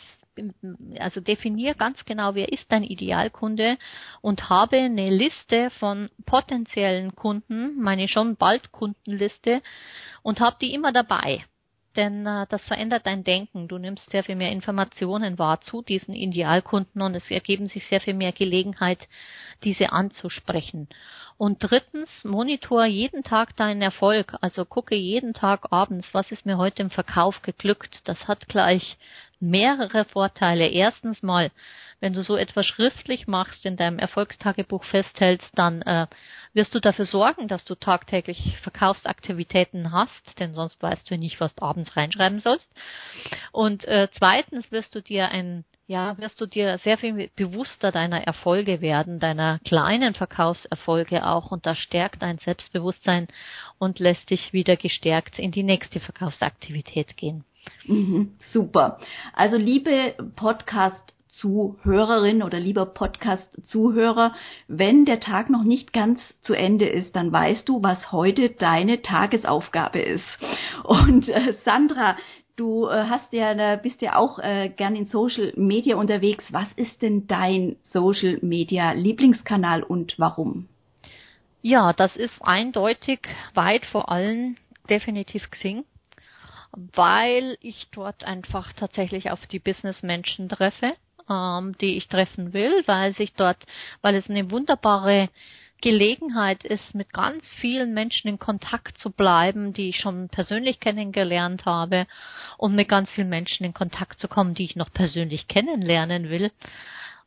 also 1.00 1.22
definier 1.22 1.74
ganz 1.74 2.04
genau, 2.06 2.36
wer 2.36 2.52
ist 2.52 2.72
dein 2.72 2.84
Idealkunde 2.84 3.78
und 4.22 4.50
habe 4.50 4.78
eine 4.78 5.10
Liste 5.10 5.70
von 5.72 6.10
potenziellen 6.26 7.16
Kunden, 7.16 7.80
meine 7.82 8.08
schon 8.08 8.36
bald 8.36 8.72
Kundenliste 8.72 9.62
und 10.22 10.40
habe 10.40 10.58
die 10.62 10.74
immer 10.74 10.92
dabei. 10.92 11.46
Denn 11.96 12.26
äh, 12.26 12.46
das 12.50 12.62
verändert 12.64 13.06
dein 13.06 13.24
Denken. 13.24 13.68
Du 13.68 13.78
nimmst 13.78 14.10
sehr 14.12 14.24
viel 14.24 14.36
mehr 14.36 14.52
Informationen 14.52 15.40
wahr 15.40 15.60
zu 15.62 15.82
diesen 15.82 16.14
Idealkunden 16.14 17.02
und 17.02 17.16
es 17.16 17.30
ergeben 17.32 17.68
sich 17.68 17.86
sehr 17.88 18.00
viel 18.00 18.14
mehr 18.14 18.32
Gelegenheit, 18.32 19.08
diese 19.64 19.92
anzusprechen. 19.92 20.88
Und 21.38 21.58
drittens, 21.60 22.10
monitor 22.24 22.86
jeden 22.86 23.24
Tag 23.24 23.56
deinen 23.56 23.82
Erfolg. 23.82 24.36
Also 24.42 24.66
gucke 24.66 24.96
jeden 24.96 25.34
Tag 25.34 25.72
abends, 25.72 26.08
was 26.14 26.32
ist 26.32 26.46
mir 26.46 26.58
heute 26.58 26.84
im 26.84 26.92
Verkauf 26.92 27.42
geglückt. 27.42 28.02
Das 28.06 28.28
hat 28.28 28.48
gleich 28.48 28.98
mehrere 29.40 30.06
Vorteile. 30.06 30.68
Erstens 30.68 31.24
mal, 31.24 31.52
wenn 32.00 32.14
du 32.14 32.24
so 32.24 32.38
etwas 32.38 32.66
schriftlich 32.66 33.28
machst, 33.28 33.66
in 33.66 33.78
deinem 33.78 34.00
Erfolgstagebuch 34.00 34.84
festhältst, 34.86 35.50
dann 35.56 35.82
äh, 35.82 36.08
wirst 36.54 36.74
du 36.74 36.80
dafür 36.80 37.06
sorgen, 37.06 37.48
dass 37.48 37.66
du 37.66 37.76
tagtäglich 37.76 38.58
Verkaufsaktivitäten 38.62 39.92
hast, 39.92 40.40
denn 40.40 40.54
sonst 40.54 40.82
weißt 40.82 41.10
du 41.10 41.18
nicht, 41.18 41.40
was 41.40 41.54
du 41.56 41.64
abends 41.64 41.96
reinschreiben 41.96 42.40
sollst. 42.40 42.70
Und 43.52 43.86
äh, 43.86 44.08
zweitens 44.18 44.72
wirst 44.72 44.96
du 44.96 45.02
dir 45.02 45.30
ein 45.30 45.66
ja, 45.90 46.16
wirst 46.20 46.40
du 46.40 46.46
dir 46.46 46.78
sehr 46.84 47.00
viel 47.00 47.32
bewusster 47.36 47.92
deiner 47.92 48.22
Erfolge 48.22 48.80
werden, 48.80 49.20
deiner 49.20 49.58
kleinen 49.66 50.14
Verkaufserfolge 50.14 51.26
auch 51.26 51.50
und 51.50 51.66
das 51.66 51.80
stärkt 51.80 52.22
dein 52.22 52.38
Selbstbewusstsein 52.38 53.28
und 53.80 53.98
lässt 53.98 54.30
dich 54.30 54.54
wieder 54.54 54.78
gestärkt 54.78 55.40
in 55.40 55.52
die 55.52 55.64
nächste 55.64 56.00
Verkaufsaktivität 56.00 57.18
gehen. 57.18 57.44
Mhm, 57.86 58.34
super. 58.52 59.00
Also 59.34 59.58
liebe 59.58 60.16
Podcast 60.36 61.14
Zuhörerin 61.40 62.44
oder 62.44 62.60
lieber 62.60 62.86
Podcast-Zuhörer, 62.86 64.34
wenn 64.68 65.06
der 65.06 65.20
Tag 65.20 65.50
noch 65.50 65.64
nicht 65.64 65.94
ganz 65.94 66.20
zu 66.42 66.54
Ende 66.54 66.86
ist, 66.86 67.16
dann 67.16 67.32
weißt 67.32 67.68
du, 67.70 67.82
was 67.82 68.12
heute 68.12 68.50
deine 68.50 69.02
Tagesaufgabe 69.02 70.00
ist. 70.00 70.26
Und 70.84 71.30
äh, 71.30 71.54
Sandra, 71.64 72.18
du 72.58 72.88
äh, 72.88 73.06
hast 73.06 73.32
ja, 73.32 73.76
bist 73.78 74.02
ja 74.02 74.18
auch 74.18 74.40
äh, 74.40 74.70
gern 74.70 74.96
in 74.96 75.06
Social 75.06 75.54
Media 75.56 75.96
unterwegs. 75.96 76.52
Was 76.52 76.72
ist 76.74 77.02
denn 77.02 77.28
dein 77.28 77.78
Social 77.86 78.40
Media 78.42 78.92
Lieblingskanal 78.92 79.84
und 79.84 80.16
warum? 80.18 80.68
Ja, 81.62 81.94
das 81.94 82.16
ist 82.16 82.42
eindeutig 82.42 83.20
weit 83.54 83.86
vor 83.86 84.12
allem 84.12 84.58
definitiv 84.90 85.50
Xing 85.52 85.86
weil 86.72 87.58
ich 87.62 87.88
dort 87.92 88.24
einfach 88.24 88.74
tatsächlich 88.74 89.32
auf 89.32 89.46
die 89.48 89.60
Businessmenschen 89.60 90.50
treffe, 90.50 90.94
ähm, 91.30 91.76
die 91.80 91.98
ich 91.98 92.08
treffen 92.08 92.54
will, 92.54 92.84
weil 92.86 93.16
sich 93.16 93.34
dort, 93.34 93.58
weil 94.02 94.16
es 94.16 94.30
eine 94.30 94.52
wunderbare 94.52 95.30
Gelegenheit 95.82 96.66
ist, 96.66 96.94
mit 96.94 97.14
ganz 97.14 97.46
vielen 97.62 97.94
Menschen 97.94 98.28
in 98.28 98.38
Kontakt 98.38 98.98
zu 98.98 99.12
bleiben, 99.12 99.72
die 99.72 99.90
ich 99.90 100.00
schon 100.00 100.28
persönlich 100.28 100.80
kennengelernt 100.80 101.66
habe 101.66 102.06
und 102.58 102.76
mit 102.76 102.90
ganz 102.90 103.10
vielen 103.12 103.30
Menschen 103.30 103.66
in 103.66 103.74
Kontakt 103.74 104.20
zu 104.20 104.28
kommen, 104.28 104.54
die 104.54 104.66
ich 104.66 104.76
noch 104.76 104.92
persönlich 104.92 105.48
kennenlernen 105.48 106.30
will. 106.30 106.52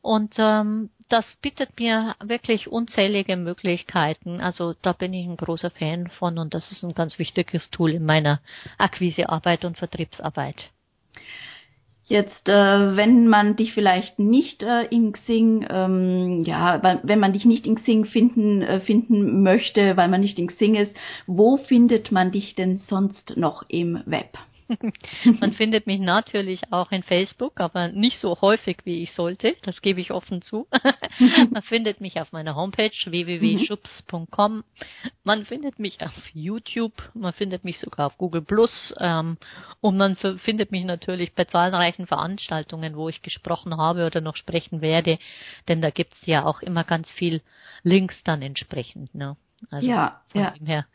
Und 0.03 0.35
ähm, 0.37 0.91
das 1.09 1.25
bietet 1.43 1.79
mir 1.79 2.17
wirklich 2.23 2.69
unzählige 2.69 3.37
Möglichkeiten. 3.37 4.41
Also 4.41 4.75
da 4.83 4.93
bin 4.93 5.15
ich 5.15 5.27
ein 5.27 5.37
großer 5.37 5.71
Fan 5.71 6.09
von 6.09 6.39
und 6.39 6.55
das 6.55 6.71
ist 6.71 6.83
ein 6.83 6.95
ganz 6.95 7.19
wichtiges 7.19 7.71
Tool 7.71 7.93
in 7.93 8.05
meiner 8.05 8.41
Akquisearbeit 8.79 9.65
und 9.65 9.79
Vertriebsarbeit. 9.79 10.57
Jetzt, 12.07 12.49
äh, 12.49 12.97
wenn 12.97 13.29
man 13.29 13.57
dich 13.57 13.73
vielleicht 13.75 14.19
nicht 14.19 14.63
äh, 14.63 14.85
in 14.87 15.13
Xing, 15.13 15.67
ähm, 15.71 16.43
ja, 16.45 17.01
wenn 17.03 17.21
man 17.21 17.33
dich 17.33 17.45
nicht 17.45 17.67
in 17.67 17.77
Xing 17.77 18.05
finden, 18.07 18.61
äh, 18.61 18.81
finden 18.81 19.43
möchte, 19.43 19.97
weil 19.97 20.09
man 20.09 20.21
nicht 20.21 20.39
in 20.39 20.49
Xing 20.49 20.75
ist, 20.75 20.95
wo 21.27 21.59
findet 21.59 22.11
man 22.11 22.33
dich 22.33 22.55
denn 22.55 22.79
sonst 22.79 23.37
noch 23.37 23.63
im 23.69 24.03
Web? 24.05 24.37
Man 25.41 25.53
findet 25.53 25.87
mich 25.87 26.01
natürlich 26.01 26.61
auch 26.71 26.91
in 26.93 27.03
Facebook, 27.03 27.61
aber 27.61 27.89
nicht 27.89 28.19
so 28.19 28.41
häufig, 28.41 28.79
wie 28.85 29.03
ich 29.03 29.13
sollte. 29.13 29.57
Das 29.63 29.81
gebe 29.83 30.01
ich 30.01 30.11
offen 30.11 30.43
zu. 30.43 30.67
Man 31.51 31.63
findet 31.63 32.01
mich 32.01 32.21
auf 32.21 32.33
meiner 32.33 32.55
Homepage 32.55 32.91
www.schubs.com. 33.05 34.65
Man 35.25 35.45
findet 35.47 35.79
mich 35.79 36.01
auf 36.01 36.13
YouTube. 36.33 37.11
Man 37.15 37.33
findet 37.33 37.65
mich 37.65 37.79
sogar 37.79 38.07
auf 38.07 38.19
Google 38.19 38.43
Plus. 38.43 38.95
Ähm, 38.99 39.39
und 39.81 39.97
man 39.97 40.17
findet 40.17 40.71
mich 40.71 40.85
natürlich 40.85 41.35
bei 41.35 41.45
zahlreichen 41.45 42.07
Veranstaltungen, 42.07 42.97
wo 42.97 43.09
ich 43.09 43.23
gesprochen 43.23 43.77
habe 43.77 44.07
oder 44.07 44.21
noch 44.21 44.37
sprechen 44.37 44.81
werde. 44.81 45.19
Denn 45.69 45.81
da 45.81 45.91
gibt 45.91 46.13
es 46.15 46.27
ja 46.27 46.45
auch 46.45 46.63
immer 46.63 46.85
ganz 46.85 47.11
viel 47.11 47.43
Links 47.83 48.15
dann 48.25 48.43
entsprechend. 48.43 49.15
Ne? 49.15 49.37
Also 49.71 49.87
ja, 49.87 50.23
von 50.29 50.41
ja. 50.41 50.51
dem 50.51 50.67
her, 50.67 50.87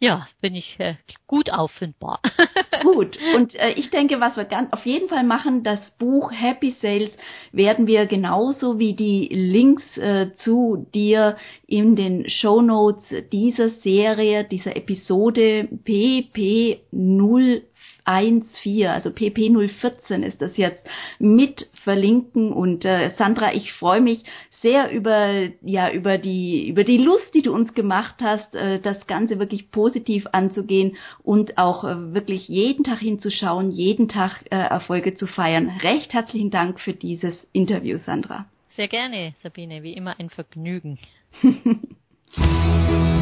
ja, 0.00 0.28
bin 0.40 0.54
ich 0.54 0.76
äh, 0.78 0.94
gut 1.26 1.50
auffindbar. 1.50 2.20
gut. 2.82 3.18
Und 3.34 3.54
äh, 3.56 3.72
ich 3.72 3.90
denke, 3.90 4.20
was 4.20 4.36
wir 4.36 4.44
ganz 4.44 4.72
auf 4.72 4.86
jeden 4.86 5.08
Fall 5.08 5.24
machen, 5.24 5.64
das 5.64 5.80
Buch 5.98 6.30
Happy 6.32 6.76
Sales 6.80 7.10
werden 7.50 7.86
wir 7.88 8.06
genauso 8.06 8.78
wie 8.78 8.94
die 8.94 9.28
Links 9.32 9.96
äh, 9.96 10.32
zu 10.36 10.86
dir 10.94 11.36
in 11.66 11.96
den 11.96 12.28
Show 12.28 12.62
Notes 12.62 13.12
dieser 13.32 13.70
Serie, 13.70 14.44
dieser 14.44 14.76
Episode 14.76 15.68
PP 15.84 16.80
0 16.92 17.62
14, 18.08 18.86
also 18.86 19.10
PP 19.10 19.50
014 19.80 20.22
ist 20.22 20.40
das 20.40 20.56
jetzt 20.56 20.82
mit 21.18 21.68
verlinken 21.84 22.52
und 22.52 22.84
äh, 22.84 23.10
Sandra, 23.18 23.52
ich 23.52 23.72
freue 23.72 24.00
mich 24.00 24.24
sehr 24.62 24.90
über 24.90 25.48
ja 25.62 25.90
über 25.92 26.18
die 26.18 26.68
über 26.68 26.84
die 26.84 26.98
Lust, 26.98 27.34
die 27.34 27.42
du 27.42 27.52
uns 27.52 27.74
gemacht 27.74 28.16
hast, 28.20 28.54
äh, 28.54 28.80
das 28.80 29.06
Ganze 29.06 29.38
wirklich 29.38 29.70
positiv 29.70 30.26
anzugehen 30.32 30.96
und 31.22 31.58
auch 31.58 31.84
äh, 31.84 32.14
wirklich 32.14 32.48
jeden 32.48 32.84
Tag 32.84 32.98
hinzuschauen, 32.98 33.70
jeden 33.70 34.08
Tag 34.08 34.42
äh, 34.50 34.56
Erfolge 34.56 35.14
zu 35.14 35.26
feiern. 35.26 35.68
Recht 35.82 36.12
herzlichen 36.12 36.50
Dank 36.50 36.80
für 36.80 36.94
dieses 36.94 37.34
Interview, 37.52 37.98
Sandra. 37.98 38.46
Sehr 38.76 38.88
gerne, 38.88 39.34
Sabine, 39.42 39.82
wie 39.82 39.92
immer 39.92 40.18
ein 40.18 40.30
Vergnügen. 40.30 40.98